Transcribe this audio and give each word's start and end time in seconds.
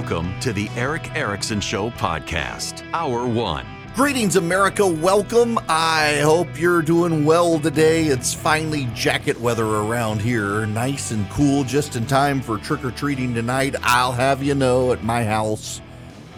Welcome 0.00 0.40
to 0.40 0.54
the 0.54 0.70
Erick 0.76 1.14
Erickson 1.14 1.60
Show 1.60 1.90
podcast, 1.90 2.90
Hour 2.94 3.26
One. 3.26 3.66
Greetings, 3.94 4.36
America. 4.36 4.86
Welcome. 4.86 5.58
I 5.68 6.20
hope 6.22 6.58
you're 6.58 6.80
doing 6.80 7.26
well 7.26 7.60
today. 7.60 8.06
It's 8.06 8.32
finally 8.32 8.86
jacket 8.94 9.38
weather 9.38 9.66
around 9.66 10.22
here. 10.22 10.64
Nice 10.64 11.10
and 11.10 11.28
cool, 11.28 11.64
just 11.64 11.96
in 11.96 12.06
time 12.06 12.40
for 12.40 12.56
trick 12.56 12.82
or 12.82 12.92
treating 12.92 13.34
tonight. 13.34 13.76
I'll 13.82 14.12
have 14.12 14.42
you 14.42 14.54
know 14.54 14.90
at 14.94 15.04
my 15.04 15.22
house, 15.22 15.82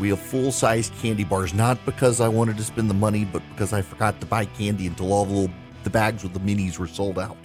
we 0.01 0.09
have 0.09 0.19
full 0.19 0.51
size 0.51 0.91
candy 1.01 1.23
bars, 1.23 1.55
not 1.55 1.79
because 1.87 2.21
I 2.21 2.27
wanted 2.27 2.57
to 2.57 2.65
spend 2.65 2.91
the 2.91 2.95
money, 2.95 3.25
but 3.25 3.45
because 3.51 3.73
I 3.73 3.83
forgot 3.83 4.19
to 4.23 4.27
buy 4.27 4.47
candy 4.47 4.89
until 4.89 5.13
all 5.13 5.25
the 5.25 5.33
little 5.33 5.55
the 5.85 5.91
bags 5.91 6.25
with 6.25 6.33
the 6.33 6.41
minis 6.41 6.81
were 6.81 6.89
sold 6.89 7.17
out. 7.17 7.37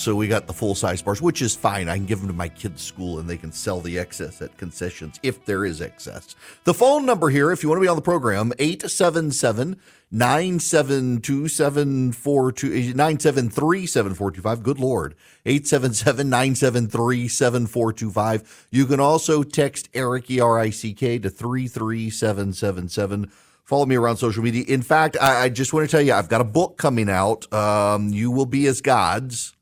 So 0.00 0.16
we 0.16 0.26
got 0.28 0.46
the 0.46 0.54
full 0.54 0.74
size 0.74 1.02
bars, 1.02 1.20
which 1.20 1.42
is 1.42 1.54
fine. 1.54 1.90
I 1.90 1.98
can 1.98 2.06
give 2.06 2.20
them 2.20 2.28
to 2.28 2.34
my 2.34 2.48
kids' 2.48 2.82
school 2.82 3.18
and 3.18 3.28
they 3.28 3.36
can 3.36 3.52
sell 3.52 3.82
the 3.82 3.98
excess 3.98 4.40
at 4.40 4.56
concessions 4.56 5.20
if 5.22 5.44
there 5.44 5.66
is 5.66 5.82
excess. 5.82 6.34
The 6.64 6.72
phone 6.72 7.04
number 7.04 7.28
here, 7.28 7.52
if 7.52 7.62
you 7.62 7.68
want 7.68 7.80
to 7.80 7.82
be 7.82 7.88
on 7.88 7.96
the 7.96 8.02
program, 8.02 8.54
877 8.58 9.78
972 10.10 12.94
973 12.94 13.86
7425. 13.86 14.62
Good 14.62 14.78
Lord. 14.78 15.14
877 15.44 16.30
973 16.30 17.28
7425. 17.28 18.68
You 18.70 18.86
can 18.86 19.00
also 19.00 19.42
text 19.42 19.90
Erick, 19.92 20.30
E 20.30 20.40
R 20.40 20.58
I 20.58 20.70
C 20.70 20.94
K, 20.94 21.18
to 21.18 21.28
33777. 21.28 23.30
Follow 23.64 23.84
me 23.84 23.96
around 23.96 24.16
social 24.16 24.42
media. 24.42 24.64
In 24.66 24.80
fact, 24.80 25.18
I, 25.20 25.42
I, 25.42 25.50
just 25.50 25.74
want 25.74 25.84
to 25.84 25.90
tell 25.90 26.00
you, 26.00 26.14
I've 26.14 26.30
got 26.30 26.40
a 26.40 26.44
book 26.44 26.78
coming 26.78 27.10
out. 27.10 27.52
Um, 27.52 28.08
you 28.08 28.30
will 28.30 28.46
be 28.46 28.66
as 28.66 28.80
gods 28.80 29.54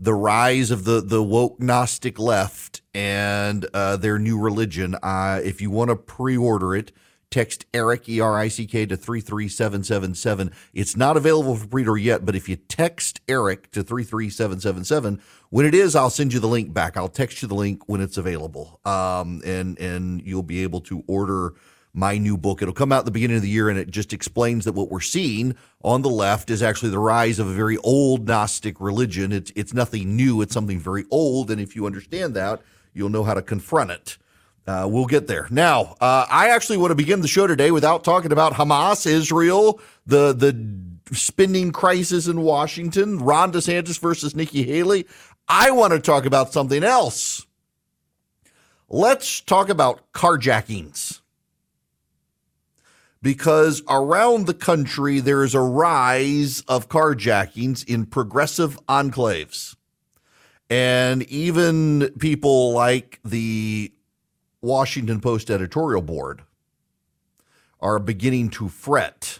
the 0.00 0.14
rise 0.14 0.70
of 0.70 0.84
the 0.84 1.00
the 1.00 1.22
woke 1.22 1.60
Gnostic 1.60 2.18
left 2.18 2.82
and 2.94 3.66
uh, 3.74 3.96
their 3.96 4.18
new 4.18 4.38
religion. 4.38 4.96
Uh, 5.02 5.40
if 5.42 5.60
you 5.60 5.70
want 5.70 5.90
to 5.90 5.96
pre-order 5.96 6.74
it, 6.74 6.92
text 7.30 7.66
Erick 7.74 8.08
E 8.08 8.20
R 8.20 8.38
I 8.38 8.48
C 8.48 8.66
K 8.66 8.86
to 8.86 8.96
three 8.96 9.20
three 9.20 9.48
seven 9.48 9.84
seven 9.84 10.14
seven. 10.14 10.50
It's 10.72 10.96
not 10.96 11.16
available 11.16 11.56
for 11.56 11.66
pre-order 11.66 11.96
yet, 11.96 12.24
but 12.24 12.34
if 12.34 12.48
you 12.48 12.56
text 12.56 13.20
Erick 13.28 13.70
to 13.72 13.82
three 13.82 14.04
three 14.04 14.30
seven 14.30 14.60
seven 14.60 14.84
seven, 14.84 15.20
when 15.50 15.66
it 15.66 15.74
is, 15.74 15.94
I'll 15.94 16.10
send 16.10 16.32
you 16.32 16.40
the 16.40 16.48
link 16.48 16.72
back. 16.72 16.96
I'll 16.96 17.08
text 17.08 17.42
you 17.42 17.48
the 17.48 17.54
link 17.54 17.88
when 17.88 18.00
it's 18.00 18.16
available, 18.16 18.80
um, 18.84 19.42
and 19.44 19.78
and 19.78 20.22
you'll 20.22 20.42
be 20.42 20.62
able 20.62 20.80
to 20.82 21.02
order 21.06 21.54
my 21.92 22.18
new 22.18 22.36
book. 22.36 22.62
It'll 22.62 22.74
come 22.74 22.92
out 22.92 23.00
at 23.00 23.04
the 23.06 23.10
beginning 23.10 23.36
of 23.36 23.42
the 23.42 23.48
year 23.48 23.68
and 23.68 23.78
it 23.78 23.90
just 23.90 24.12
explains 24.12 24.64
that 24.64 24.72
what 24.72 24.90
we're 24.90 25.00
seeing 25.00 25.56
on 25.82 26.02
the 26.02 26.10
left 26.10 26.50
is 26.50 26.62
actually 26.62 26.90
the 26.90 26.98
rise 26.98 27.38
of 27.38 27.48
a 27.48 27.52
very 27.52 27.76
old 27.78 28.26
Gnostic 28.26 28.80
religion. 28.80 29.32
It's 29.32 29.52
it's 29.56 29.74
nothing 29.74 30.16
new, 30.16 30.40
it's 30.40 30.54
something 30.54 30.78
very 30.78 31.04
old. 31.10 31.50
And 31.50 31.60
if 31.60 31.74
you 31.74 31.86
understand 31.86 32.34
that, 32.34 32.62
you'll 32.92 33.08
know 33.08 33.24
how 33.24 33.34
to 33.34 33.42
confront 33.42 33.90
it. 33.90 34.18
Uh, 34.66 34.86
we'll 34.86 35.06
get 35.06 35.26
there. 35.26 35.48
Now, 35.50 35.96
uh, 36.00 36.26
I 36.30 36.50
actually 36.50 36.76
want 36.76 36.90
to 36.90 36.94
begin 36.94 37.22
the 37.22 37.28
show 37.28 37.46
today 37.46 37.70
without 37.70 38.04
talking 38.04 38.32
about 38.32 38.52
Hamas, 38.52 39.06
Israel, 39.06 39.80
the 40.06 40.34
the 40.34 41.16
spending 41.16 41.72
crisis 41.72 42.26
in 42.26 42.42
Washington, 42.42 43.18
Ron 43.18 43.50
DeSantis 43.50 43.98
versus 43.98 44.36
Nikki 44.36 44.64
Haley. 44.64 45.06
I 45.48 45.70
want 45.70 45.94
to 45.94 46.00
talk 46.00 46.26
about 46.26 46.52
something 46.52 46.84
else. 46.84 47.46
Let's 48.90 49.40
talk 49.40 49.70
about 49.70 50.12
carjackings 50.12 51.20
because 53.22 53.82
around 53.88 54.46
the 54.46 54.54
country 54.54 55.20
there 55.20 55.42
is 55.42 55.54
a 55.54 55.60
rise 55.60 56.62
of 56.68 56.88
carjackings 56.88 57.86
in 57.88 58.06
progressive 58.06 58.78
enclaves. 58.86 59.76
And 60.70 61.22
even 61.24 62.10
people 62.18 62.72
like 62.72 63.20
the 63.24 63.92
Washington 64.60 65.20
Post 65.20 65.50
editorial 65.50 66.02
board 66.02 66.42
are 67.80 67.98
beginning 67.98 68.50
to 68.50 68.68
fret. 68.68 69.38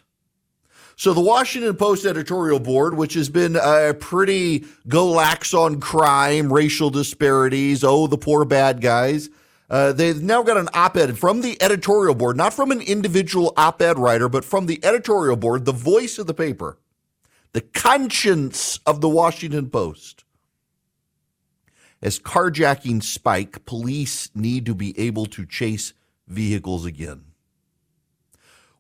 So, 0.97 1.13
the 1.13 1.21
Washington 1.21 1.77
Post 1.77 2.05
editorial 2.07 2.59
board, 2.59 2.97
which 2.97 3.15
has 3.15 3.29
been 3.29 3.57
a 3.57 3.95
pretty 3.95 4.65
go 4.89 5.07
lax 5.07 5.55
on 5.55 5.81
crime, 5.81 6.53
racial 6.53 6.91
disparities, 6.91 7.85
oh, 7.85 8.09
the 8.09 8.19
poor 8.19 8.45
bad 8.45 8.81
guys, 8.81 9.29
uh, 9.71 9.93
they've 9.93 10.23
now 10.23 10.43
got 10.43 10.57
an 10.57 10.69
op 10.73 10.97
ed 10.97 11.19
from 11.19 11.43
the 11.43 11.61
editorial 11.63 12.15
board, 12.15 12.37
not 12.37 12.55
from 12.55 12.71
an 12.71 12.81
individual 12.81 13.53
op 13.57 13.83
ed 13.83 13.99
writer, 13.99 14.29
but 14.29 14.45
from 14.45 14.67
the 14.67 14.83
editorial 14.85 15.37
board, 15.37 15.65
the 15.65 15.73
voice 15.73 16.19
of 16.19 16.27
the 16.27 16.35
paper, 16.35 16.79
the 17.53 17.61
conscience 17.61 18.79
of 18.87 19.01
the 19.01 19.09
Washington 19.09 19.69
Post. 19.69 20.25
As 22.01 22.19
carjacking 22.19 23.03
spike, 23.03 23.65
police 23.65 24.31
need 24.35 24.65
to 24.67 24.75
be 24.75 24.99
able 24.99 25.27
to 25.27 25.45
chase 25.45 25.93
vehicles 26.29 26.87
again. 26.87 27.25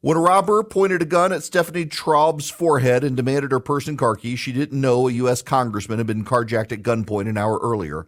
When 0.01 0.17
a 0.17 0.21
robber 0.21 0.63
pointed 0.63 1.03
a 1.03 1.07
gun 1.07 1.33
at 1.33 1.43
Stephanie 1.43 1.85
Traub's 1.85 2.49
forehead 2.49 3.03
and 3.03 3.17
demanded 3.17 3.51
her 3.51 3.59
purse 3.59 3.89
and 3.89 3.99
car 3.99 4.15
keys, 4.15 4.39
she 4.39 4.53
didn't 4.53 4.81
know 4.81 5.09
a 5.09 5.13
U.S. 5.13 5.43
congressman 5.43 5.99
had 5.99 6.07
been 6.07 6.25
carjacked 6.25 6.71
at 6.71 6.83
gunpoint 6.83 7.29
an 7.29 7.37
hour 7.37 7.59
earlier. 7.61 8.07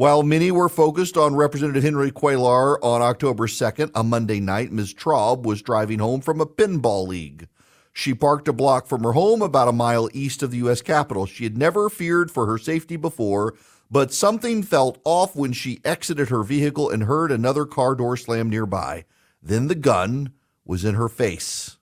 While 0.00 0.22
many 0.22 0.50
were 0.50 0.70
focused 0.70 1.18
on 1.18 1.36
Representative 1.36 1.82
Henry 1.82 2.10
Cuellar 2.10 2.78
on 2.82 3.02
October 3.02 3.46
2nd, 3.46 3.90
a 3.94 4.02
Monday 4.02 4.40
night, 4.40 4.72
Ms. 4.72 4.94
Traub 4.94 5.42
was 5.42 5.60
driving 5.60 5.98
home 5.98 6.22
from 6.22 6.40
a 6.40 6.46
pinball 6.46 7.06
league. 7.06 7.48
She 7.92 8.14
parked 8.14 8.48
a 8.48 8.54
block 8.54 8.86
from 8.86 9.04
her 9.04 9.12
home 9.12 9.42
about 9.42 9.68
a 9.68 9.72
mile 9.72 10.08
east 10.14 10.42
of 10.42 10.52
the 10.52 10.56
U.S. 10.56 10.80
Capitol. 10.80 11.26
She 11.26 11.44
had 11.44 11.58
never 11.58 11.90
feared 11.90 12.30
for 12.30 12.46
her 12.46 12.56
safety 12.56 12.96
before, 12.96 13.52
but 13.90 14.10
something 14.10 14.62
felt 14.62 14.98
off 15.04 15.36
when 15.36 15.52
she 15.52 15.82
exited 15.84 16.30
her 16.30 16.44
vehicle 16.44 16.88
and 16.88 17.02
heard 17.02 17.30
another 17.30 17.66
car 17.66 17.94
door 17.94 18.16
slam 18.16 18.48
nearby. 18.48 19.04
Then 19.42 19.68
the 19.68 19.74
gun 19.74 20.32
was 20.64 20.82
in 20.82 20.94
her 20.94 21.10
face. 21.10 21.76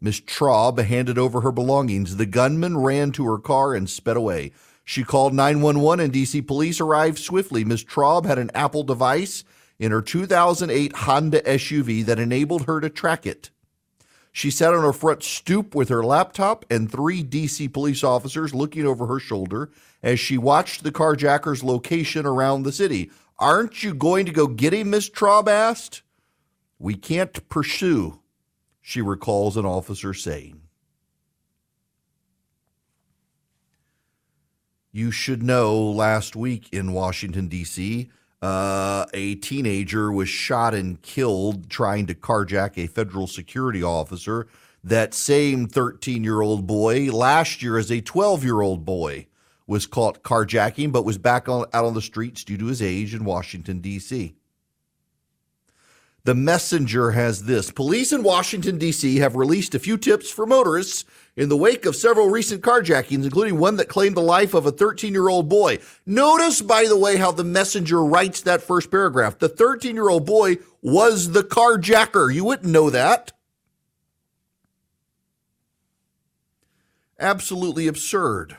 Miss 0.00 0.20
Traub 0.20 0.80
handed 0.80 1.18
over 1.18 1.40
her 1.40 1.50
belongings. 1.50 2.18
The 2.18 2.26
gunman 2.26 2.78
ran 2.78 3.10
to 3.12 3.24
her 3.26 3.38
car 3.38 3.74
and 3.74 3.90
sped 3.90 4.16
away. 4.16 4.52
She 4.84 5.04
called 5.04 5.34
911 5.34 6.04
and 6.04 6.12
DC 6.12 6.46
police 6.46 6.80
arrived 6.80 7.18
swiftly. 7.18 7.64
Ms. 7.64 7.84
Traub 7.84 8.26
had 8.26 8.38
an 8.38 8.50
Apple 8.54 8.82
device 8.82 9.44
in 9.78 9.92
her 9.92 10.02
2008 10.02 10.96
Honda 10.96 11.40
SUV 11.42 12.04
that 12.04 12.18
enabled 12.18 12.66
her 12.66 12.80
to 12.80 12.90
track 12.90 13.26
it. 13.26 13.50
She 14.32 14.50
sat 14.50 14.72
on 14.72 14.82
her 14.82 14.94
front 14.94 15.22
stoop 15.22 15.74
with 15.74 15.90
her 15.90 16.02
laptop 16.02 16.64
and 16.70 16.90
three 16.90 17.22
DC 17.22 17.70
police 17.72 18.02
officers 18.02 18.54
looking 18.54 18.86
over 18.86 19.06
her 19.06 19.18
shoulder 19.18 19.70
as 20.02 20.18
she 20.18 20.38
watched 20.38 20.82
the 20.82 20.92
carjacker's 20.92 21.62
location 21.62 22.24
around 22.24 22.62
the 22.62 22.72
city. 22.72 23.10
Aren't 23.38 23.82
you 23.82 23.92
going 23.92 24.24
to 24.26 24.32
go 24.32 24.46
get 24.46 24.72
him? 24.72 24.90
Miss 24.90 25.10
Traub 25.10 25.48
asked. 25.48 26.02
We 26.78 26.94
can't 26.94 27.48
pursue, 27.48 28.20
she 28.80 29.02
recalls 29.02 29.56
an 29.56 29.66
officer 29.66 30.14
saying. 30.14 30.62
You 34.92 35.10
should 35.10 35.42
know 35.42 35.80
last 35.80 36.36
week 36.36 36.68
in 36.70 36.92
Washington, 36.92 37.48
D.C., 37.48 38.10
uh, 38.42 39.06
a 39.14 39.36
teenager 39.36 40.10
was 40.10 40.28
shot 40.28 40.74
and 40.74 41.00
killed 41.00 41.70
trying 41.70 42.06
to 42.06 42.14
carjack 42.14 42.76
a 42.76 42.88
federal 42.88 43.26
security 43.26 43.82
officer. 43.82 44.48
That 44.84 45.14
same 45.14 45.68
13 45.68 46.24
year 46.24 46.40
old 46.40 46.66
boy, 46.66 47.10
last 47.12 47.62
year 47.62 47.78
as 47.78 47.90
a 47.90 48.00
12 48.00 48.42
year 48.42 48.60
old 48.60 48.84
boy, 48.84 49.28
was 49.68 49.86
caught 49.86 50.24
carjacking 50.24 50.90
but 50.90 51.04
was 51.04 51.18
back 51.18 51.48
on, 51.48 51.66
out 51.72 51.84
on 51.84 51.94
the 51.94 52.02
streets 52.02 52.42
due 52.42 52.58
to 52.58 52.66
his 52.66 52.82
age 52.82 53.14
in 53.14 53.24
Washington, 53.24 53.78
D.C. 53.80 54.34
The 56.24 56.34
messenger 56.36 57.10
has 57.10 57.44
this 57.44 57.72
Police 57.72 58.12
in 58.12 58.22
Washington, 58.22 58.78
D.C. 58.78 59.16
have 59.16 59.34
released 59.34 59.74
a 59.74 59.80
few 59.80 59.96
tips 59.98 60.30
for 60.30 60.46
motorists 60.46 61.04
in 61.34 61.48
the 61.48 61.56
wake 61.56 61.84
of 61.84 61.96
several 61.96 62.30
recent 62.30 62.62
carjackings, 62.62 63.24
including 63.24 63.58
one 63.58 63.76
that 63.76 63.88
claimed 63.88 64.16
the 64.16 64.20
life 64.20 64.54
of 64.54 64.64
a 64.64 64.70
13 64.70 65.12
year 65.12 65.28
old 65.28 65.48
boy. 65.48 65.78
Notice, 66.06 66.62
by 66.62 66.84
the 66.84 66.96
way, 66.96 67.16
how 67.16 67.32
the 67.32 67.42
messenger 67.42 68.04
writes 68.04 68.42
that 68.42 68.62
first 68.62 68.88
paragraph. 68.88 69.38
The 69.38 69.48
13 69.48 69.96
year 69.96 70.08
old 70.08 70.24
boy 70.24 70.58
was 70.80 71.32
the 71.32 71.42
carjacker. 71.42 72.32
You 72.32 72.44
wouldn't 72.44 72.70
know 72.70 72.88
that. 72.90 73.32
Absolutely 77.18 77.88
absurd. 77.88 78.56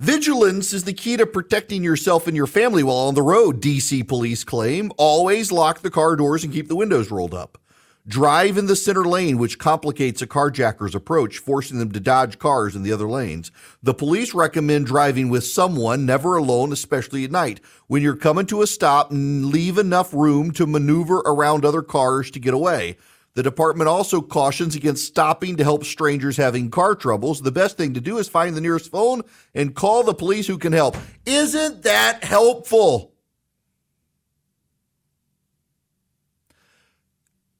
Vigilance 0.00 0.72
is 0.72 0.82
the 0.82 0.92
key 0.92 1.16
to 1.16 1.24
protecting 1.24 1.84
yourself 1.84 2.26
and 2.26 2.36
your 2.36 2.48
family 2.48 2.82
while 2.82 2.96
on 2.96 3.14
the 3.14 3.22
road, 3.22 3.62
DC 3.62 4.08
police 4.08 4.42
claim. 4.42 4.90
Always 4.98 5.52
lock 5.52 5.82
the 5.82 5.90
car 5.90 6.16
doors 6.16 6.42
and 6.42 6.52
keep 6.52 6.66
the 6.66 6.74
windows 6.74 7.12
rolled 7.12 7.32
up. 7.32 7.58
Drive 8.04 8.58
in 8.58 8.66
the 8.66 8.74
center 8.74 9.04
lane, 9.04 9.38
which 9.38 9.56
complicates 9.56 10.20
a 10.20 10.26
carjacker's 10.26 10.96
approach, 10.96 11.38
forcing 11.38 11.78
them 11.78 11.92
to 11.92 12.00
dodge 12.00 12.40
cars 12.40 12.74
in 12.74 12.82
the 12.82 12.90
other 12.90 13.08
lanes. 13.08 13.52
The 13.84 13.94
police 13.94 14.34
recommend 14.34 14.86
driving 14.86 15.28
with 15.28 15.44
someone, 15.44 16.04
never 16.04 16.34
alone, 16.34 16.72
especially 16.72 17.22
at 17.22 17.30
night. 17.30 17.60
When 17.86 18.02
you're 18.02 18.16
coming 18.16 18.46
to 18.46 18.62
a 18.62 18.66
stop, 18.66 19.08
leave 19.12 19.78
enough 19.78 20.12
room 20.12 20.50
to 20.52 20.66
maneuver 20.66 21.18
around 21.18 21.64
other 21.64 21.82
cars 21.82 22.32
to 22.32 22.40
get 22.40 22.52
away. 22.52 22.96
The 23.34 23.42
department 23.42 23.88
also 23.88 24.20
cautions 24.20 24.76
against 24.76 25.06
stopping 25.06 25.56
to 25.56 25.64
help 25.64 25.84
strangers 25.84 26.36
having 26.36 26.70
car 26.70 26.94
troubles. 26.94 27.40
The 27.40 27.50
best 27.50 27.76
thing 27.76 27.94
to 27.94 28.00
do 28.00 28.18
is 28.18 28.28
find 28.28 28.54
the 28.54 28.60
nearest 28.60 28.92
phone 28.92 29.22
and 29.54 29.74
call 29.74 30.04
the 30.04 30.14
police 30.14 30.46
who 30.46 30.56
can 30.56 30.72
help. 30.72 30.96
Isn't 31.26 31.82
that 31.82 32.22
helpful? 32.22 33.12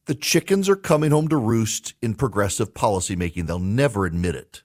The 0.06 0.15
chickens 0.15 0.69
are 0.69 0.76
coming 0.76 1.11
home 1.11 1.29
to 1.29 1.37
roost 1.37 1.94
in 2.00 2.15
progressive 2.15 2.75
policymaking. 2.75 3.47
They'll 3.47 3.59
never 3.59 4.06
admit 4.06 4.37
it. 4.37 4.62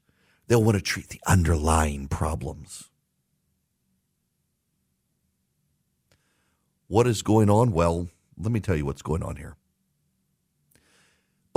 They'll 0.47 0.63
want 0.63 0.77
to 0.77 0.83
treat 0.83 1.09
the 1.09 1.21
underlying 1.25 2.07
problems. 2.07 2.89
What 6.88 7.07
is 7.07 7.21
going 7.21 7.50
on? 7.50 7.71
Well, 7.71 8.09
let 8.38 8.51
me 8.51 8.59
tell 8.59 8.75
you 8.75 8.85
what's 8.85 9.01
going 9.01 9.23
on 9.23 9.38
here. 9.38 9.56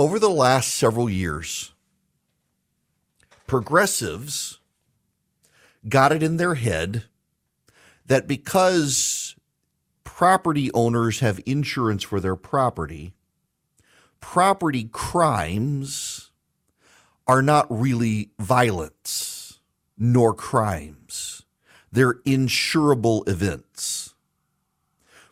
Over 0.03 0.19
the 0.19 0.29
last 0.29 0.75
several 0.75 1.09
years, 1.09 1.71
progressives 3.47 4.59
got 5.87 6.11
it 6.11 6.21
in 6.21 6.35
their 6.35 6.55
head 6.55 7.05
that 8.05 8.27
because 8.27 9.37
property 10.03 10.69
owners 10.73 11.21
have 11.21 11.39
insurance 11.45 12.03
for 12.03 12.19
their 12.19 12.35
property, 12.35 13.13
property 14.19 14.89
crimes 14.91 16.31
are 17.25 17.41
not 17.41 17.65
really 17.69 18.31
violence 18.37 19.61
nor 19.97 20.33
crimes. 20.33 21.45
They're 21.93 22.15
insurable 22.25 23.25
events. 23.29 24.15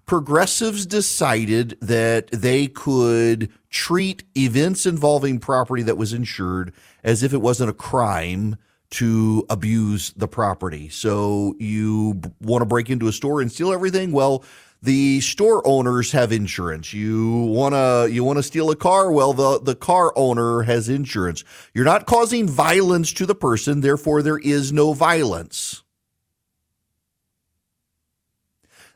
Progressives 0.05 0.85
decided 0.85 1.77
that 1.81 2.31
they 2.31 2.67
could 2.67 3.51
treat 3.71 4.23
events 4.37 4.85
involving 4.85 5.39
property 5.39 5.81
that 5.83 5.97
was 5.97 6.13
insured 6.13 6.73
as 7.03 7.23
if 7.23 7.33
it 7.33 7.41
wasn't 7.41 7.69
a 7.69 7.73
crime 7.73 8.57
to 8.91 9.45
abuse 9.49 10.11
the 10.17 10.27
property. 10.27 10.89
So 10.89 11.55
you 11.59 12.21
want 12.41 12.61
to 12.61 12.65
break 12.65 12.89
into 12.89 13.07
a 13.07 13.13
store 13.13 13.41
and 13.41 13.51
steal 13.51 13.71
everything? 13.71 14.11
Well, 14.11 14.43
the 14.83 15.21
store 15.21 15.65
owners 15.65 16.11
have 16.11 16.31
insurance. 16.31 16.93
You 16.93 17.29
want 17.43 17.73
to 17.73 18.09
you 18.11 18.23
want 18.23 18.37
to 18.37 18.43
steal 18.43 18.69
a 18.71 18.75
car? 18.75 19.11
Well, 19.11 19.33
the 19.33 19.59
the 19.61 19.75
car 19.75 20.11
owner 20.15 20.63
has 20.63 20.89
insurance. 20.89 21.43
You're 21.73 21.85
not 21.85 22.05
causing 22.05 22.47
violence 22.47 23.13
to 23.13 23.25
the 23.25 23.35
person, 23.35 23.81
therefore 23.81 24.21
there 24.21 24.39
is 24.39 24.73
no 24.73 24.93
violence. 24.93 25.83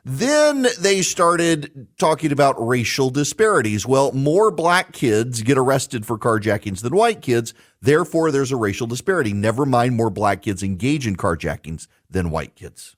Then 0.08 0.68
they 0.78 1.02
started 1.02 1.88
talking 1.98 2.30
about 2.30 2.54
racial 2.64 3.10
disparities. 3.10 3.84
Well, 3.84 4.12
more 4.12 4.52
black 4.52 4.92
kids 4.92 5.42
get 5.42 5.58
arrested 5.58 6.06
for 6.06 6.16
carjackings 6.16 6.80
than 6.82 6.94
white 6.94 7.20
kids. 7.20 7.52
Therefore, 7.82 8.30
there's 8.30 8.52
a 8.52 8.56
racial 8.56 8.86
disparity. 8.86 9.32
Never 9.32 9.66
mind, 9.66 9.96
more 9.96 10.10
black 10.10 10.42
kids 10.42 10.62
engage 10.62 11.08
in 11.08 11.16
carjackings 11.16 11.88
than 12.08 12.30
white 12.30 12.54
kids. 12.54 12.94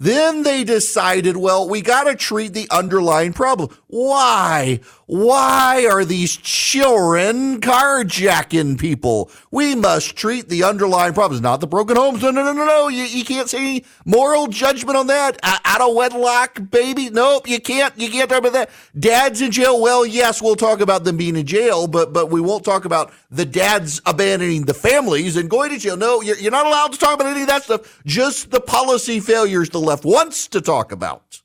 Then 0.00 0.42
they 0.42 0.64
decided, 0.64 1.36
well, 1.36 1.68
we 1.68 1.82
got 1.82 2.04
to 2.04 2.16
treat 2.16 2.52
the 2.52 2.66
underlying 2.72 3.32
problem. 3.32 3.70
Why? 3.86 4.80
Why 5.10 5.88
are 5.90 6.04
these 6.04 6.36
children 6.36 7.60
carjacking 7.60 8.78
people? 8.78 9.28
We 9.50 9.74
must 9.74 10.14
treat 10.14 10.48
the 10.48 10.62
underlying 10.62 11.14
problems, 11.14 11.42
not 11.42 11.58
the 11.58 11.66
broken 11.66 11.96
homes. 11.96 12.22
No, 12.22 12.30
no, 12.30 12.44
no, 12.44 12.52
no, 12.52 12.64
no. 12.64 12.86
You, 12.86 13.02
you 13.02 13.24
can't 13.24 13.50
say 13.50 13.82
moral 14.04 14.46
judgment 14.46 14.96
on 14.96 15.08
that. 15.08 15.36
Out 15.42 15.80
of 15.80 15.96
wedlock, 15.96 16.60
baby. 16.70 17.10
Nope, 17.10 17.48
you 17.48 17.60
can't. 17.60 17.92
You 17.98 18.08
can't 18.08 18.30
talk 18.30 18.38
about 18.38 18.52
that. 18.52 18.70
Dad's 18.96 19.40
in 19.40 19.50
jail. 19.50 19.82
Well, 19.82 20.06
yes, 20.06 20.40
we'll 20.40 20.54
talk 20.54 20.78
about 20.78 21.02
them 21.02 21.16
being 21.16 21.34
in 21.34 21.44
jail, 21.44 21.88
but 21.88 22.12
but 22.12 22.30
we 22.30 22.40
won't 22.40 22.64
talk 22.64 22.84
about 22.84 23.12
the 23.32 23.44
dads 23.44 24.00
abandoning 24.06 24.66
the 24.66 24.74
families 24.74 25.36
and 25.36 25.50
going 25.50 25.70
to 25.70 25.78
jail. 25.78 25.96
No, 25.96 26.20
you're, 26.20 26.38
you're 26.38 26.52
not 26.52 26.66
allowed 26.66 26.92
to 26.92 26.98
talk 26.98 27.14
about 27.14 27.26
any 27.26 27.40
of 27.40 27.48
that 27.48 27.64
stuff. 27.64 28.00
Just 28.06 28.52
the 28.52 28.60
policy 28.60 29.18
failures 29.18 29.70
the 29.70 29.80
left 29.80 30.04
wants 30.04 30.46
to 30.46 30.60
talk 30.60 30.92
about. 30.92 31.42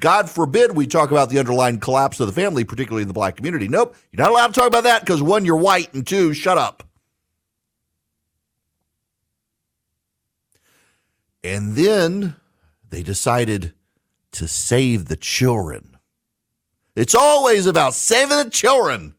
God 0.00 0.28
forbid 0.28 0.72
we 0.72 0.86
talk 0.86 1.10
about 1.10 1.30
the 1.30 1.38
underlying 1.38 1.78
collapse 1.78 2.20
of 2.20 2.26
the 2.26 2.32
family, 2.32 2.64
particularly 2.64 3.02
in 3.02 3.08
the 3.08 3.14
black 3.14 3.36
community. 3.36 3.68
Nope, 3.68 3.94
you're 4.10 4.22
not 4.22 4.32
allowed 4.32 4.48
to 4.48 4.52
talk 4.52 4.66
about 4.66 4.84
that 4.84 5.00
because 5.02 5.22
one, 5.22 5.44
you're 5.44 5.56
white, 5.56 5.92
and 5.94 6.06
two, 6.06 6.34
shut 6.34 6.58
up. 6.58 6.82
And 11.44 11.76
then 11.76 12.36
they 12.88 13.02
decided 13.02 13.74
to 14.32 14.48
save 14.48 15.06
the 15.06 15.16
children. 15.16 15.98
It's 16.96 17.14
always 17.14 17.66
about 17.66 17.94
saving 17.94 18.38
the 18.38 18.50
children. 18.50 19.14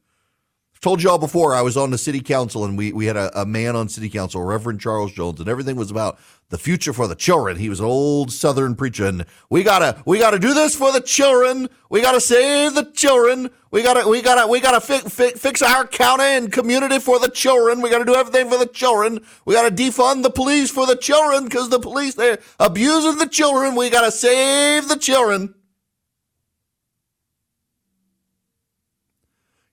Told 0.81 1.01
you 1.01 1.10
all 1.10 1.18
before, 1.18 1.56
I 1.56 1.62
was 1.62 1.77
on 1.77 1.89
the 1.89 1.98
city 1.98 2.22
council 2.22 2.63
and 2.63 2.77
we, 2.77 2.94
we 2.94 3.07
had 3.07 3.18
a, 3.18 3.42
a 3.42 3.45
man 3.45 3.75
on 3.75 3.89
city 3.89 4.10
council, 4.10 4.44
Reverend 4.44 4.80
Charles 4.80 5.12
Jones, 5.13 5.39
and 5.39 5.50
everything 5.50 5.75
was 5.75 5.89
about 5.89 6.19
the 6.50 6.57
future 6.60 6.94
for 6.94 7.07
the 7.07 7.16
children. 7.16 7.57
He 7.57 7.69
was 7.69 7.80
an 7.80 7.88
old 7.88 8.31
Southern 8.31 8.75
preacher, 8.75 9.07
and 9.07 9.25
we 9.50 9.63
gotta 9.63 10.00
we 10.06 10.19
gotta 10.19 10.38
do 10.38 10.54
this 10.54 10.75
for 10.75 10.92
the 10.92 11.01
children. 11.01 11.68
We 11.89 12.01
gotta 12.01 12.22
save 12.22 12.75
the 12.75 12.92
children. 12.92 13.50
We 13.72 13.81
gotta 13.81 14.07
we 14.07 14.22
gotta 14.22 14.48
we 14.48 14.60
gotta 14.60 14.80
fi- 14.80 15.10
fi- 15.10 15.31
fix 15.31 15.63
our 15.63 15.88
county 15.88 16.24
and 16.24 16.51
community 16.51 17.00
for 17.00 17.18
the 17.19 17.30
children. 17.30 17.81
We 17.81 17.89
gotta 17.89 18.06
do 18.06 18.13
everything 18.13 18.48
for 18.50 18.57
the 18.60 18.68
children. 18.68 19.25
We 19.45 19.56
gotta 19.56 19.74
defund 19.74 20.21
the 20.21 20.30
police 20.30 20.69
for 20.69 20.86
the 20.86 20.95
children 20.95 21.45
because 21.45 21.69
the 21.69 21.80
police 21.80 22.13
they're 22.13 22.38
abusing 22.60 23.18
the 23.18 23.28
children. 23.28 23.75
We 23.75 23.89
gotta 23.89 24.12
save 24.12 24.88
the 24.88 24.98
children. 24.98 25.56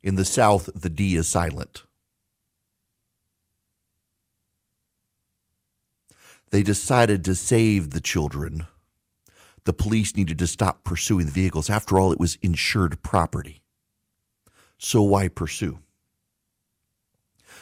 In 0.03 0.17
the 0.17 0.25
South, 0.25 0.69
the 0.75 0.91
D 0.91 1.17
is 1.17 1.29
silent. 1.29 1.85
They 6.51 6.63
decided 6.63 7.25
to 7.25 7.35
save 7.35 7.91
the 7.91 8.01
children. 8.01 8.67
The 9.65 9.73
police 9.73 10.17
needed 10.17 10.39
to 10.41 10.47
stop 10.47 10.85
pursuing 10.85 11.27
the 11.27 11.33
vehicles. 11.33 11.71
After 11.71 11.99
all, 11.99 12.13
it 12.13 12.21
was 12.21 12.37
insured 12.43 13.03
property. 13.03 13.63
So 14.77 15.03
why 15.03 15.29
pursue? 15.29 15.79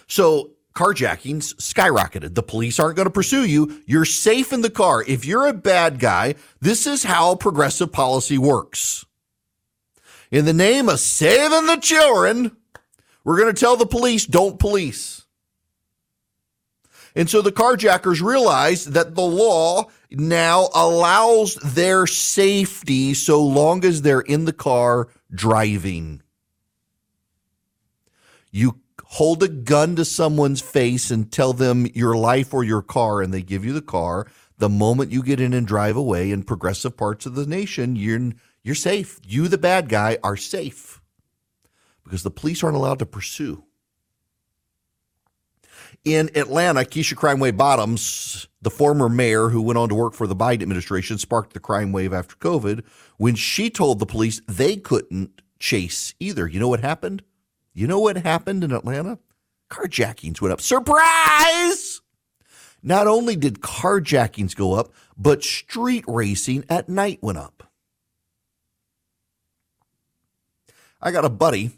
So 0.07 0.53
carjackings 0.75 1.55
skyrocketed. 1.57 2.35
The 2.35 2.43
police 2.43 2.81
aren't 2.81 2.97
going 2.97 3.07
to 3.07 3.13
pursue 3.13 3.45
you. 3.45 3.83
You're 3.87 4.07
safe 4.07 4.53
in 4.53 4.63
the 4.63 4.71
car. 4.71 5.05
If 5.07 5.25
you're 5.25 5.47
a 5.47 5.53
bad 5.53 5.99
guy, 5.99 6.37
this 6.61 6.87
is 6.87 7.05
how 7.05 7.35
progressive 7.35 7.93
policy 7.93 8.39
works. 8.39 9.05
In 10.31 10.45
the 10.45 10.53
name 10.53 10.89
of 10.89 11.01
saving 11.01 11.67
the 11.67 11.77
children, 11.77 12.57
we're 13.25 13.39
going 13.39 13.53
to 13.53 13.61
tell 13.61 13.77
the 13.77 13.87
police 13.87 14.27
don't 14.27 14.59
police. 14.59 15.25
And 17.17 17.29
so 17.29 17.43
the 17.43 17.51
carjackers 17.51 18.23
realized 18.23 18.93
that 18.93 19.17
the 19.17 19.23
law 19.23 19.91
now 20.13 20.69
allows 20.75 21.57
their 21.57 22.07
safety 22.07 23.15
so 23.15 23.43
long 23.43 23.85
as 23.85 24.03
they're 24.03 24.21
in 24.21 24.45
the 24.45 24.53
car 24.53 25.09
driving. 25.33 26.23
You 28.53 28.81
hold 29.05 29.43
a 29.43 29.49
gun 29.49 29.97
to 29.97 30.05
someone's 30.05 30.61
face 30.61 31.11
and 31.11 31.33
tell 31.33 31.53
them 31.53 31.87
your 31.95 32.17
life 32.17 32.55
or 32.55 32.63
your 32.63 32.83
car, 32.83 33.21
and 33.21 33.35
they 33.35 33.43
give 33.43 33.65
you 33.65 33.73
the 33.73 33.83
car. 33.83 34.29
The 34.59 34.69
moment 34.69 35.11
you 35.11 35.23
get 35.25 35.41
in 35.41 35.53
and 35.53 35.67
drive 35.67 35.97
away 35.97 36.31
in 36.31 36.45
progressive 36.45 36.97
parts 36.97 37.27
of 37.27 37.35
the 37.35 37.47
nation, 37.47 37.97
you're 37.97 38.33
you're 38.63 38.75
safe. 38.75 39.19
You, 39.27 39.49
the 39.49 39.59
bad 39.59 39.89
guy, 39.89 40.19
are 40.23 40.37
safe 40.37 41.01
because 42.05 42.23
the 42.23 42.31
police 42.31 42.63
aren't 42.63 42.77
allowed 42.77 42.99
to 43.01 43.07
pursue 43.07 43.65
in 46.05 46.31
Atlanta, 46.35 46.81
Keisha 46.81 47.17
Crime 47.17 47.41
Wave 47.41 47.57
Bottoms, 47.57 48.49
the 48.63 48.71
former 48.71 49.09
mayor 49.09 49.49
who 49.51 49.61
went 49.61 49.79
on 49.79 49.89
to 49.91 49.95
work 49.95 50.15
for 50.15 50.27
the 50.27 50.37
Biden 50.37 50.63
administration, 50.63 51.19
sparked 51.19 51.53
the 51.53 51.61
crime 51.61 51.93
wave 51.93 52.13
after 52.13 52.37
COVID 52.37 52.85
when 53.19 53.35
she 53.35 53.71
told 53.71 53.99
the 53.99 54.07
police 54.07 54.41
they 54.49 54.77
couldn't 54.77 55.43
chase 55.59 56.15
either. 56.19 56.47
You 56.47 56.61
know 56.61 56.69
what 56.69 56.81
happened? 56.81 57.23
You 57.75 57.87
know 57.87 58.01
what 58.01 58.17
happened 58.17 58.65
in 58.65 58.73
Atlanta? 58.73 59.19
Carjackings 59.71 60.41
went 60.41 60.53
up. 60.53 60.61
Surprise! 60.61 62.01
Not 62.83 63.07
only 63.07 63.37
did 63.37 63.61
carjackings 63.61 64.57
go 64.57 64.73
up, 64.73 64.93
but 65.17 65.45
street 65.45 66.05
racing 66.09 66.65
at 66.71 66.89
night 66.89 67.19
went 67.23 67.39
up. 67.39 67.70
I 71.03 71.11
got 71.11 71.25
a 71.25 71.31
buddy. 71.31 71.73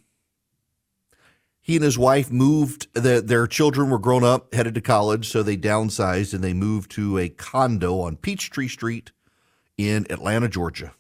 He 1.61 1.77
and 1.77 1.85
his 1.85 1.97
wife 1.97 2.31
moved 2.31 2.93
the, 2.93 3.23
their 3.25 3.47
children 3.47 3.89
were 3.89 3.99
grown 3.99 4.25
up 4.25 4.53
headed 4.53 4.75
to 4.75 4.81
college 4.81 5.29
so 5.29 5.43
they 5.43 5.57
downsized 5.57 6.35
and 6.35 6.43
they 6.43 6.53
moved 6.53 6.91
to 6.93 7.19
a 7.19 7.29
condo 7.29 8.01
on 8.01 8.17
peachtree 8.17 8.67
street 8.67 9.13
in 9.79 10.05
atlanta 10.11 10.49
georgia. 10.49 10.93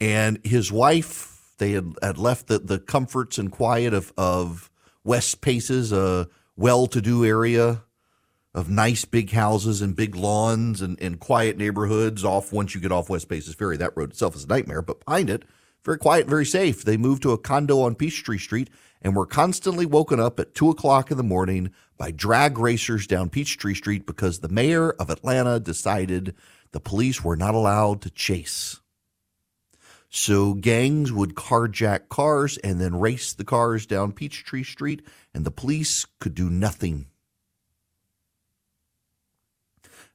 And 0.00 0.38
his 0.42 0.72
wife 0.72 1.52
they 1.58 1.72
had, 1.72 1.92
had 2.02 2.16
left 2.16 2.46
the, 2.46 2.58
the 2.58 2.78
comforts 2.78 3.36
and 3.36 3.52
quiet 3.52 3.92
of, 3.92 4.10
of 4.16 4.70
west 5.04 5.42
paces 5.42 5.92
a 5.92 6.26
well-to-do 6.56 7.26
area 7.26 7.82
of 8.54 8.70
nice 8.70 9.04
big 9.04 9.32
houses 9.32 9.82
and 9.82 9.94
big 9.94 10.16
lawns 10.16 10.80
and, 10.80 10.98
and 11.02 11.20
quiet 11.20 11.58
neighborhoods 11.58 12.24
off 12.24 12.54
once 12.54 12.74
you 12.74 12.80
get 12.80 12.90
off 12.90 13.10
west 13.10 13.28
paces 13.28 13.54
ferry. 13.54 13.76
That 13.76 13.92
road 13.94 14.12
itself 14.12 14.34
is 14.34 14.44
a 14.44 14.48
nightmare 14.48 14.80
but 14.80 15.04
behind 15.04 15.28
it 15.28 15.44
very 15.84 15.98
quiet, 15.98 16.26
very 16.26 16.46
safe. 16.46 16.84
They 16.84 16.96
moved 16.96 17.22
to 17.22 17.32
a 17.32 17.38
condo 17.38 17.80
on 17.80 17.94
Peachtree 17.94 18.38
Street 18.38 18.70
and 19.02 19.16
were 19.16 19.26
constantly 19.26 19.86
woken 19.86 20.20
up 20.20 20.38
at 20.38 20.54
two 20.54 20.68
o'clock 20.68 21.10
in 21.10 21.16
the 21.16 21.22
morning 21.22 21.72
by 21.96 22.10
drag 22.10 22.58
racers 22.58 23.06
down 23.06 23.30
Peachtree 23.30 23.74
Street 23.74 24.06
because 24.06 24.40
the 24.40 24.48
mayor 24.48 24.90
of 24.92 25.10
Atlanta 25.10 25.58
decided 25.58 26.34
the 26.72 26.80
police 26.80 27.24
were 27.24 27.36
not 27.36 27.54
allowed 27.54 28.02
to 28.02 28.10
chase. 28.10 28.80
So 30.10 30.54
gangs 30.54 31.12
would 31.12 31.34
carjack 31.34 32.08
cars 32.08 32.58
and 32.58 32.80
then 32.80 32.98
race 32.98 33.32
the 33.32 33.44
cars 33.44 33.86
down 33.86 34.12
Peachtree 34.12 34.64
Street, 34.64 35.02
and 35.32 35.44
the 35.44 35.52
police 35.52 36.04
could 36.18 36.34
do 36.34 36.50
nothing. 36.50 37.06